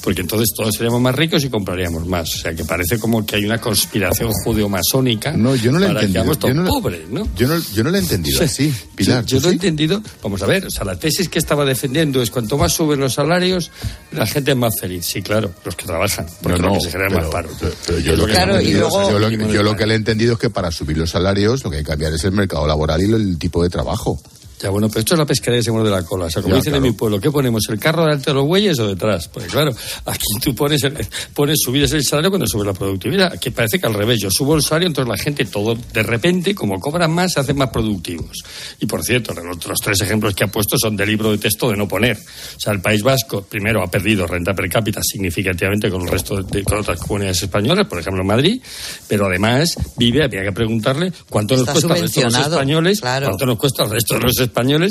[0.02, 2.34] Porque entonces todos seríamos más ricos y compraríamos más.
[2.34, 6.06] O sea, que parece como que hay una conspiración judeo-masónica No, yo no para que
[6.06, 6.22] entendido.
[6.22, 7.28] seamos todos Yo no, pobres, ¿no?
[7.36, 9.24] yo no, yo no lo he entendido así, Pilar.
[9.24, 9.56] Yo, yo ¿tú lo he sí?
[9.56, 10.02] entendido.
[10.22, 13.14] Vamos a ver, o sea, la tesis que estaba defendiendo es cuanto más suben los
[13.14, 13.70] salarios,
[14.12, 15.04] la gente es más feliz.
[15.06, 17.48] Sí, claro, los que trabajan, porque No, no, que se genera pero- más paro.
[17.86, 19.76] pero yo Es lo que que, se he genera entendido- más yo lo, yo lo
[19.76, 22.12] que le he entendido es que para subir los salarios lo que hay que cambiar
[22.12, 24.20] es el mercado laboral y el tipo de trabajo.
[24.62, 26.26] Ya, bueno, pero esto es la pescadería que se muerde la cola.
[26.26, 26.84] O sea, como Ya, dicen claro.
[26.84, 27.62] en mi pueblo, ¿qué ponemos?
[27.70, 29.26] ¿El carro delante de los bueyes o detrás?
[29.28, 29.72] Pues claro,
[30.04, 30.96] aquí tú pones, el-
[31.32, 33.32] pones subir el salario cuando sube la productividad.
[33.32, 36.54] Aquí parece que al revés, yo subo el salario, entonces la gente todo, de repente,
[36.54, 38.36] como cobran más, se hacen más productivos.
[38.80, 41.70] Y por cierto, los, los tres ejemplos que ha puesto son de libro de texto
[41.70, 42.18] de no poner.
[42.18, 46.42] O sea, el País Vasco, primero, ha perdido renta per cápita significativamente con el resto
[46.42, 48.60] de, con otras comunidades españolas, por ejemplo, Madrid,
[49.08, 53.26] pero además vive, había que preguntarle cuánto nos cuesta al resto de los españoles, claro.
[53.28, 54.49] cuánto nos cuesta al resto de los españoles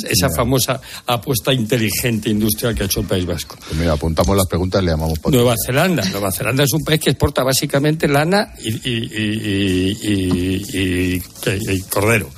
[0.10, 3.56] esa famosa apuesta inteligente industrial que ha hecho el País Vasco.
[3.68, 6.04] Pues mira, apuntamos las preguntas, le llamamos por Nueva Zelanda.
[6.10, 11.72] Nueva Zelanda es un país que exporta básicamente lana y, y- y- y- y- y-
[11.76, 12.30] y cordero,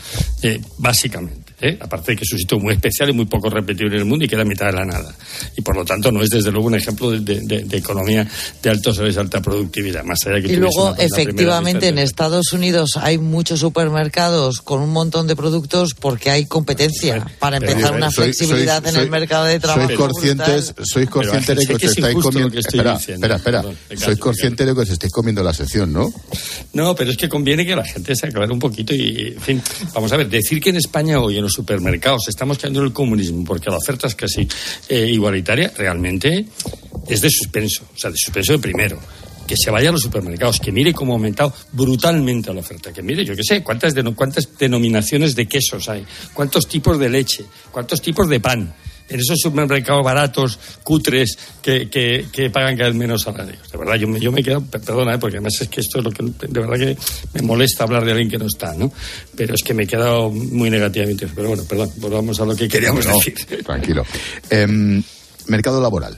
[0.42, 1.41] eh, básicamente.
[1.62, 1.78] ¿Eh?
[1.80, 4.26] Aparte de que es un sitio muy especial y muy poco repetible en el mundo
[4.26, 5.14] y queda a mitad de la nada.
[5.56, 8.28] Y por lo tanto no es desde luego un ejemplo de, de- de- de economía
[8.62, 10.04] de altos salarios y alta productividad.
[10.04, 11.98] Más allá que Y luego, efectivamente, en.
[12.00, 17.72] Estados Unidos hay muchos supermercados con un montón de productos porque hay competencia para pero
[17.74, 19.88] empezar una Soy- flexibilidad soy- en soy- el mercado de trabajo.
[19.88, 22.52] Sois conscientes, sois conscientes de que que os es estáis comiendo.
[22.52, 23.26] que estoy espera, diciendo.
[23.28, 23.62] espera, espera.
[23.62, 26.12] Perdón, sois conscientes de que os estáis comiendo la sección, ¿no?
[26.74, 29.62] No, pero es que conviene que la gente se aclare un poquito y, en fin,
[29.94, 32.28] vamos a ver, decir que en España hoy en los supermercados.
[32.28, 34.48] Estamos cayendo en el comunismo porque la oferta es casi
[34.90, 36.46] eh, igualitaria, realmente
[37.08, 39.00] es de suspenso, o sea, de suspenso de primero.
[39.48, 43.02] que se vaya a los supermercados, que mire cómo ha aumentado brutalmente la oferta, que
[43.02, 48.02] mire, yo qué sé, cuántas, cuántas denominaciones de quesos hay, cuántos tipos de leche, cuántos
[48.02, 48.74] tipos de pan
[49.12, 53.70] en esos supermercados baratos, cutres, que, que, pagan cada vez menos salarios.
[53.72, 55.18] De verdad, yo me, yo me quedo, perdona, ¿eh?
[55.20, 56.98] porque además es que esto es lo que, de verdad que
[57.34, 58.92] me molesta hablar de alguien que no está, ¿no?
[59.36, 61.28] Pero es que me he quedado muy negativamente.
[61.36, 63.36] Pero bueno, perdón, volvamos a lo que queríamos decir.
[63.64, 64.04] Tranquilo.
[64.50, 65.04] Em,
[65.48, 66.18] mercado laboral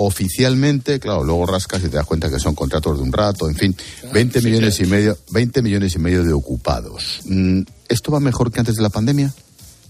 [0.00, 3.56] oficialmente, claro, luego rascas y te das cuenta que son contratos de un rato, en
[3.56, 3.76] fin,
[4.12, 7.20] 20 millones y medio, 20 millones y medio de ocupados.
[7.24, 9.34] Mm, ¿Esto va mejor que antes de la pandemia?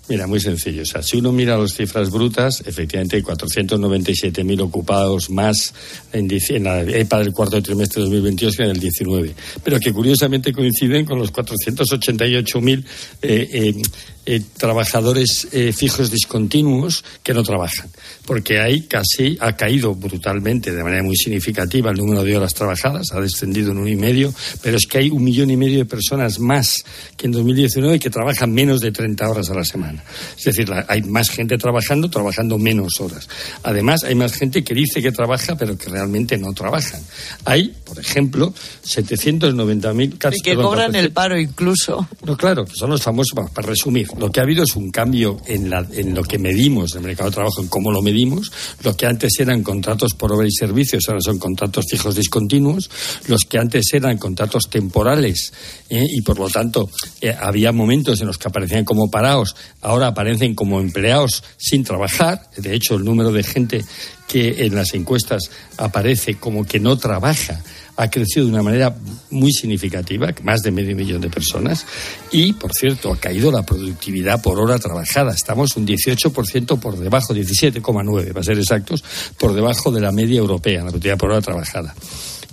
[0.09, 0.83] Mira, muy sencillo.
[0.83, 5.75] O sea, si uno mira las cifras brutas, efectivamente hay 497.000 ocupados más
[6.13, 6.29] en,
[6.65, 9.35] la EPA del cuarto trimestre de 2022 que en el 19.
[9.63, 12.85] Pero que curiosamente coinciden con los 488.000
[13.21, 13.83] eh, eh,
[14.31, 17.89] eh, trabajadores eh, fijos discontinuos que no trabajan,
[18.27, 23.13] porque hay casi, ha caído brutalmente, de manera muy significativa, el número de horas trabajadas,
[23.13, 25.87] ha descendido en un y medio, pero es que hay un millón y medio de
[25.87, 26.85] personas más
[27.17, 30.05] que en 2019 que trabajan menos de 30 horas a la semana.
[30.37, 33.27] Es decir, hay más gente trabajando, trabajando menos horas.
[33.63, 37.01] Además, hay más gente que dice que trabaja, pero que realmente no trabajan.
[37.47, 38.53] Hay, por ejemplo,
[38.85, 40.37] 790.000...
[40.37, 42.07] Y que cobran el paro incluso.
[42.27, 45.39] No, claro, que son los famosos, para resumir, lo que ha habido es un cambio
[45.47, 45.71] en,
[46.15, 48.51] lo que medimos del mercado de trabajo, en cómo lo medimos.
[48.83, 52.91] Lo que antes eran contratos por obra y servicios, ahora son contratos fijos discontinuos.
[53.27, 55.53] Los que antes eran contratos temporales
[55.89, 56.05] ¿eh?
[56.09, 56.91] y, por lo tanto,
[57.21, 62.51] eh, había momentos en los que aparecían como parados, ahora aparecen como empleados sin trabajar.
[62.57, 63.85] De hecho, el número de gente
[64.27, 67.63] que en las encuestas aparece como que no trabaja
[67.99, 68.95] ha crecido de una manera
[69.31, 71.85] muy significativa, más de medio millón de personas,
[72.31, 75.33] y, por cierto, ha caído la productividad por hora trabajada.
[75.33, 79.03] Estamos un 18% por debajo, 17,9 para ser exactos,
[79.37, 81.95] por debajo de la media europea, la productividad por hora trabajada.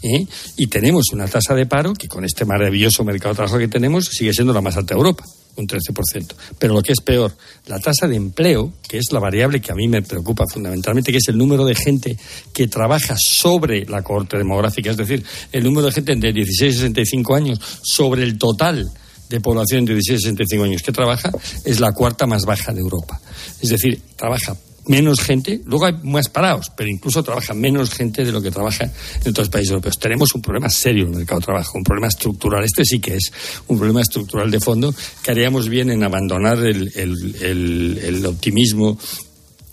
[0.02, 0.26] ¿Eh?
[0.58, 4.06] Y tenemos una tasa de paro que con este maravilloso mercado de trabajo que tenemos
[4.06, 5.24] sigue siendo la más alta de Europa
[5.58, 6.34] un 13%.
[6.60, 7.36] Pero lo que es peor,
[7.68, 11.18] la tasa de empleo, que es la variable que a mí me preocupa fundamentalmente, que
[11.18, 12.18] es el número de gente
[12.54, 16.80] que trabaja sobre la cohorte demográfica, es decir, el número de gente de 16 a
[16.80, 18.90] 65 años sobre el total
[19.30, 21.32] de población de 16 a 65 años que trabaja,
[21.64, 23.20] es la cuarta más baja de Europa.
[23.62, 24.56] Es decir, trabaja
[24.88, 28.86] menos gente, luego hay más parados, pero incluso trabaja menos gente de lo que trabaja
[29.24, 29.98] en otros países europeos.
[30.00, 32.64] Tenemos un problema serio en el mercado de trabajo, un problema estructural.
[32.64, 33.32] Este sí que es
[33.68, 38.98] un problema estructural de fondo que haríamos bien en abandonar el, el, optimismo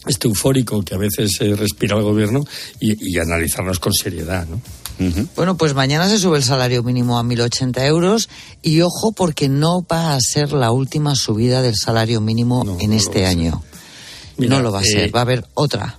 [0.06, 2.44] este eufórico que a veces respira el gobierno
[2.80, 4.60] y, analizarnos con seriedad, ¿no?
[5.34, 8.28] Bueno, pues mañana se sube el salario mínimo a 1.080 euros
[8.62, 13.26] y ojo porque no va a ser la última subida del salario mínimo en este
[13.26, 13.62] año
[14.38, 15.98] no lo va a ser, eh, va a haber otra.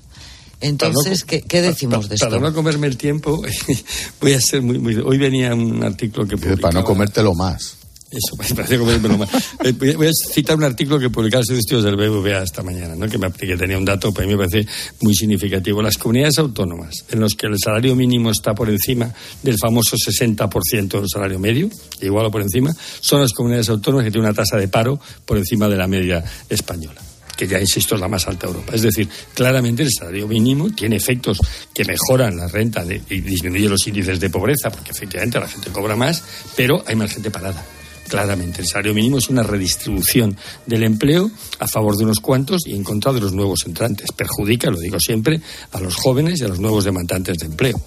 [0.63, 2.29] Entonces, ¿qué, decimos de esto?
[2.29, 3.43] Para no comerme el tiempo,
[4.21, 4.95] voy a ser muy, muy...
[4.95, 6.69] Hoy venía un artículo que publicaba...
[6.69, 7.75] Para no comértelo más.
[8.09, 9.29] Eso, parece comérmelo más.
[9.61, 13.09] Eh, voy a citar un artículo que publicaba el Estudios del BBVA esta mañana, ¿no?
[13.09, 14.65] que, me, que tenía un dato, para mí me parece
[15.01, 15.81] muy significativo.
[15.81, 20.87] Las comunidades autónomas, en las que el salario mínimo está por encima del famoso 60%
[20.87, 21.69] del salario medio,
[21.99, 25.37] igual o por encima, son las comunidades autónomas que tienen una tasa de paro por
[25.37, 27.01] encima de la media española
[27.43, 28.73] que ya insisto es la más alta de Europa.
[28.73, 31.39] Es decir, claramente el salario mínimo tiene efectos
[31.73, 35.95] que mejoran la renta y disminuyen los índices de pobreza, porque efectivamente la gente cobra
[35.95, 36.23] más,
[36.55, 37.65] pero hay más gente parada.
[38.07, 42.73] Claramente, el salario mínimo es una redistribución del empleo a favor de unos cuantos y
[42.73, 44.11] en contra de los nuevos entrantes.
[44.11, 45.41] Perjudica, lo digo siempre,
[45.71, 47.81] a los jóvenes y a los nuevos demandantes de empleo.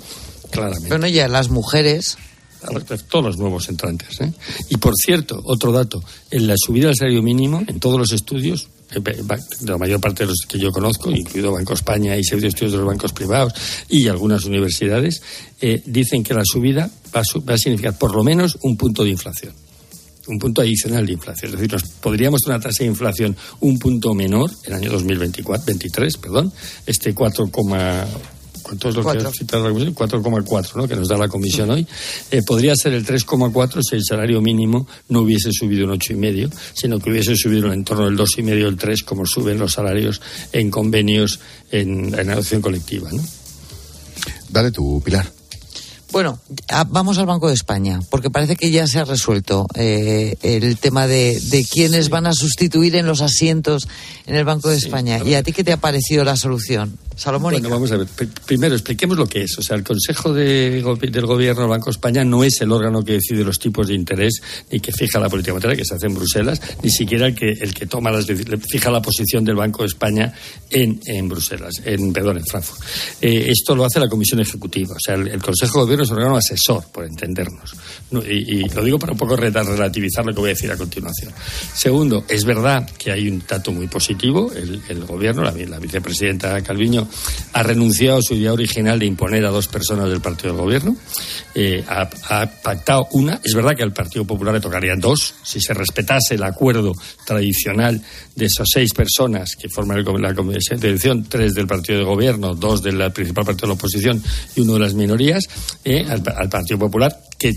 [0.50, 0.88] Claramente.
[0.88, 2.16] Bueno, ya las mujeres
[2.62, 4.20] a todos los nuevos entrantes.
[4.20, 4.32] ¿eh?
[4.70, 8.68] Y por cierto, otro dato, en la subida del salario mínimo, en todos los estudios,
[9.64, 12.72] la mayor parte de los que yo conozco, incluido Banco España y Servicios de Estudios
[12.72, 13.53] de los bancos privados
[13.89, 15.22] y algunas universidades,
[15.61, 17.22] eh, dicen que la subida va
[17.55, 19.53] a, significar por lo menos un punto de inflación
[20.28, 21.53] un punto adicional de inflación.
[21.53, 24.91] Es decir, nos podríamos tener una tasa de inflación un punto menor en el año
[24.91, 26.53] 2024, 23, perdón,
[26.84, 27.49] este 4,
[28.66, 29.94] ¿Cuánto es lo que ha citado la Comisión?
[29.94, 30.88] 4,4, ¿no?
[30.88, 31.86] Que nos da la Comisión hoy.
[32.32, 36.98] Eh, podría ser el 3,4 si el salario mínimo no hubiese subido un 8,5, sino
[36.98, 40.68] que hubiese subido en torno del 2,5 o el 3, como suben los salarios en
[40.68, 41.38] convenios
[41.70, 43.22] en, en adopción colectiva, ¿no?
[44.48, 45.36] Dale tú, Pilar.
[46.16, 46.40] Bueno,
[46.88, 51.06] vamos al Banco de España, porque parece que ya se ha resuelto eh, el tema
[51.06, 53.86] de, de quiénes van a sustituir en los asientos
[54.24, 55.20] en el Banco de España.
[55.22, 56.96] ¿Y a ti qué te ha parecido la solución?
[57.40, 58.06] Bueno, vamos a ver.
[58.44, 59.58] Primero, expliquemos lo que es.
[59.58, 63.02] O sea, el Consejo de, del Gobierno del Banco de España no es el órgano
[63.02, 66.06] que decide los tipos de interés ni que fija la política monetaria que se hace
[66.06, 69.82] en Bruselas, ni siquiera el que, el que toma las fija la posición del Banco
[69.82, 70.34] de España
[70.70, 72.82] en, en Bruselas, en, perdón, en Frankfurt.
[73.22, 74.94] Eh, esto lo hace la Comisión Ejecutiva.
[74.94, 77.74] O sea, el, Consejo de Gobierno es órgano asesor, por entendernos.
[78.11, 81.32] y, lo digo para un poco relativizar lo que voy a decir a continuación.
[81.74, 84.50] Segundo, es verdad que hay un dato muy positivo.
[84.52, 87.09] El, gobierno, la, vicepresidenta Calviño,
[87.52, 90.96] ha renunciado a su idea original de imponer a dos personas del partido del gobierno.
[91.54, 92.07] Eh, ha,
[92.62, 93.40] pactado una.
[93.42, 96.92] Es verdad que al Partido Popular le tocarían dos, si se respetase el acuerdo
[97.24, 98.00] tradicional
[98.34, 102.54] de esas seis personas que forman la comisión de elección, tres del partido de gobierno,
[102.54, 104.22] dos del principal partido de la oposición
[104.54, 105.44] y uno de las minorías,
[105.89, 107.53] eh, al, Partido Popular, que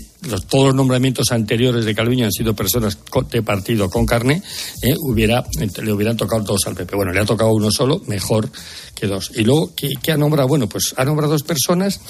[0.48, 2.96] todos los nombramientos anteriores de Calviño han sido personas
[3.28, 4.40] de partido con carne,
[4.82, 5.44] eh, hubiera,
[5.82, 6.94] le hubieran tocado dos al PP.
[6.94, 8.48] Bueno, le ha tocado uno solo, mejor
[8.94, 9.32] que dos.
[9.34, 10.46] Y luego, ¿qué, ha nombrado?
[10.46, 12.00] Bueno, pues ha nombrado dos personas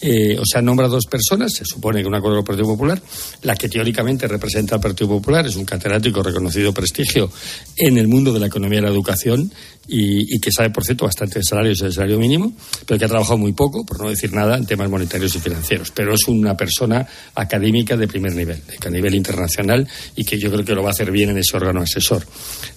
[0.00, 3.02] eh, o sea, nombra dos personas, se supone que un acuerdo con el Partido Popular,
[3.42, 7.30] la que teóricamente representa al Partido Popular, es un catedrático reconocido prestigio
[7.78, 9.50] en el mundo de la economía y la educación
[9.88, 12.52] y, que sabe, por cierto, bastante de salario y el salario mínimo,
[12.86, 15.90] pero que ha trabajado muy poco, por no decir nada, en temas monetarios y financieros.
[15.92, 20.50] Pero es una persona académica de primer nivel, de, a nivel internacional, y que yo
[20.50, 22.26] creo que lo va a hacer bien en ese órgano asesor.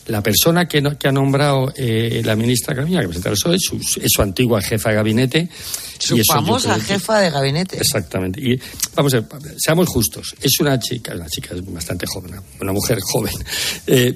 [0.08, 4.22] La persona que, ha nombrado eh, la ministra Carmina, que presenta el PSOE, es su
[4.22, 5.50] antigua jefa de gabinete.
[6.00, 7.78] Su famosa jefa de gabinete.
[7.78, 8.40] Exactamente.
[8.42, 8.60] Y
[8.96, 10.36] vamos a ver, seamos justos.
[10.42, 13.34] Es una chica, una chica bastante joven, una mujer joven,
[13.86, 14.16] eh,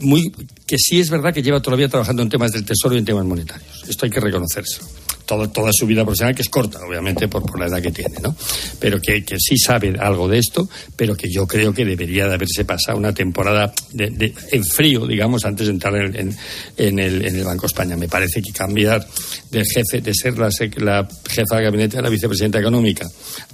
[0.00, 0.30] muy,
[0.66, 3.26] que sí es verdad que lleva todavía trabajando en temas del tesoro y en temas
[3.26, 3.84] monetarios.
[3.86, 4.80] Esto hay que reconocerse
[5.26, 8.34] toda su vida profesional, que es corta, obviamente, por, por la edad que tiene, ¿no?
[8.78, 12.34] Pero que, que, sí sabe algo de esto, pero que yo creo que debería de
[12.34, 16.36] haberse pasado una temporada de, en frío, digamos, antes de entrar en,
[16.76, 17.96] en, el, en el Banco España.
[17.96, 19.06] Me parece que cambiar
[19.50, 23.06] de jefe, de ser la, la jefa de gabinete a la vicepresidenta económica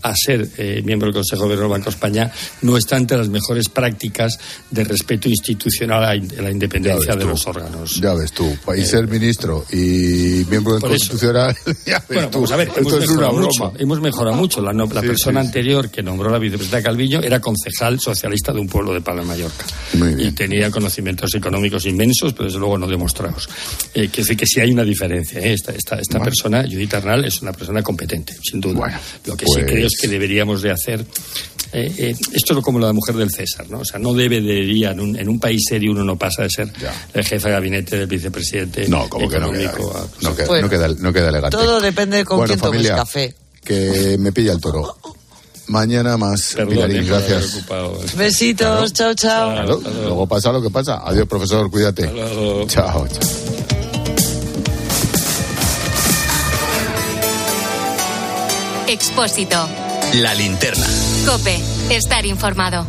[0.02, 2.30] a ser eh, miembro del Consejo de Gobierno del Banco España
[2.62, 4.38] no está entre las mejores prácticas
[4.70, 7.96] de respeto institucional a la independencia de los órganos.
[8.00, 11.56] Ya ves tú, país eh, ser ministro y miembro del Constitucional
[12.08, 14.60] bueno, vamos a ver, hemos mejorado, mucho, hemos mejorado mucho.
[14.60, 19.00] La, persona anterior que nombró la vicepresidenta Calviño era concejal socialista de un pueblo de
[19.00, 19.64] Palma de Mallorca.
[20.18, 23.48] y tenía conocimientos económicos inmensos, pero desde luego no demostrados.
[23.94, 25.40] Eh, quiere decir que sí hay una diferencia.
[25.40, 25.52] ¿eh?
[25.52, 29.00] Esta, esta, esta persona, Judith Arnal, es una persona competente, sin duda.
[29.24, 31.04] Lo que sí creo es que pues deberíamos de hacer
[31.72, 33.80] eh, eh, esto es como la mujer del César, ¿no?
[33.80, 36.72] O sea, no debería, en un, en un país serio uno no pasa de ser
[37.12, 39.72] el jefe de gabinete del vicepresidente no, como que no queda,
[40.20, 41.56] no, queda, no, queda, no queda elegante.
[41.56, 43.34] Todo depende de con quién tomes café.
[43.64, 44.96] Que me pilla el toro.
[45.66, 47.66] Mañana más, Perdón, eh, gracias.
[48.16, 49.62] Besitos, chao, chao.
[49.66, 51.02] luego pasa lo que pasa.
[51.04, 52.10] Adiós, profesor, cuídate.
[52.68, 53.06] Chao, chao.
[58.86, 59.68] Expósito.
[60.14, 60.86] La linterna.
[61.28, 61.60] Cope,
[61.90, 62.86] estar informado.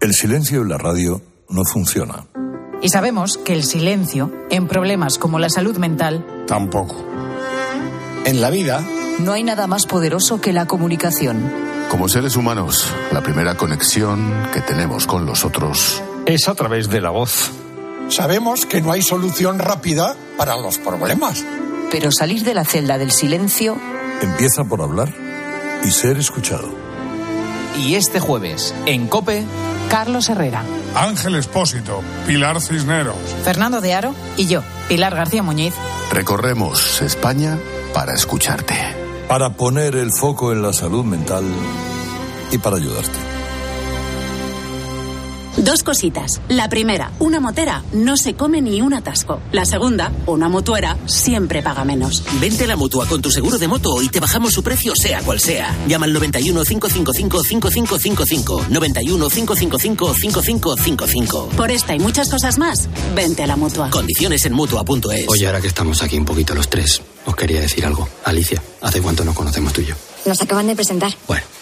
[0.00, 2.26] El silencio en la radio no funciona.
[2.82, 6.94] Y sabemos que el silencio, en problemas como la salud mental, tampoco.
[8.26, 8.86] En la vida,
[9.20, 11.50] no hay nada más poderoso que la comunicación.
[11.88, 17.00] Como seres humanos, la primera conexión que tenemos con los otros es a través de
[17.00, 17.50] la voz.
[18.10, 21.42] Sabemos que no hay solución rápida para los problemas
[21.92, 23.76] pero salir de la celda del silencio...
[24.22, 25.12] Empieza por hablar
[25.84, 26.68] y ser escuchado.
[27.78, 29.44] Y este jueves, en Cope...
[29.90, 30.64] Carlos Herrera.
[30.94, 33.16] Ángel Espósito, Pilar Cisneros.
[33.44, 35.74] Fernando de Aro y yo, Pilar García Muñiz.
[36.10, 37.58] Recorremos España
[37.92, 38.74] para escucharte.
[39.28, 41.44] Para poner el foco en la salud mental
[42.50, 43.31] y para ayudarte.
[45.62, 46.40] Dos cositas.
[46.48, 49.40] La primera, una motera no se come ni un atasco.
[49.52, 52.24] La segunda, una motuera siempre paga menos.
[52.40, 55.22] Vente a la mutua con tu seguro de moto y te bajamos su precio sea
[55.22, 55.72] cual sea.
[55.86, 58.66] Llama al 91 555 5555.
[58.70, 61.48] 91 555 5555.
[61.56, 63.88] Por esta y muchas cosas más, vente a la mutua.
[63.90, 65.28] Condiciones en mutua.es.
[65.28, 68.08] Oye, ahora que estamos aquí un poquito los tres, os quería decir algo.
[68.24, 69.94] Alicia, ¿hace cuánto nos conocemos tú y yo?
[70.26, 71.12] Nos acaban de presentar.
[71.28, 71.61] Bueno.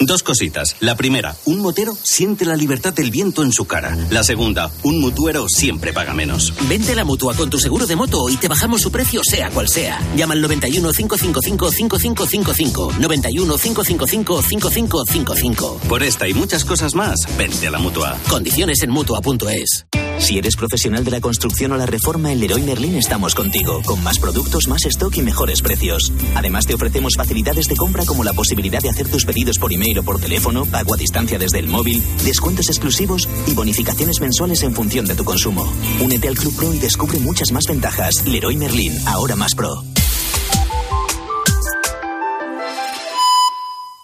[0.00, 0.76] Dos cositas.
[0.80, 3.96] La primera, un motero siente la libertad del viento en su cara.
[4.10, 6.52] La segunda, un mutuero siempre paga menos.
[6.68, 9.50] Vente a la mutua con tu seguro de moto y te bajamos su precio sea
[9.50, 10.00] cual sea.
[10.16, 12.92] Llama al 91 555 5555.
[12.98, 15.80] 91 555 5555.
[15.88, 18.18] Por esta y muchas cosas más, vente a la mutua.
[18.28, 19.86] Condiciones en mutua.es.
[20.18, 24.02] Si eres profesional de la construcción o la reforma, en Leroy Merlin estamos contigo, con
[24.02, 26.12] más productos, más stock y mejores precios.
[26.34, 30.02] Además, te ofrecemos facilidades de compra como la posibilidad de hacer tus pedidos por email
[30.02, 35.06] por teléfono, pago a distancia desde el móvil, descuentos exclusivos y bonificaciones mensuales en función
[35.06, 35.70] de tu consumo.
[36.00, 38.26] Únete al Club Pro y descubre muchas más ventajas.
[38.26, 39.82] Leroy Merlin, ahora más pro.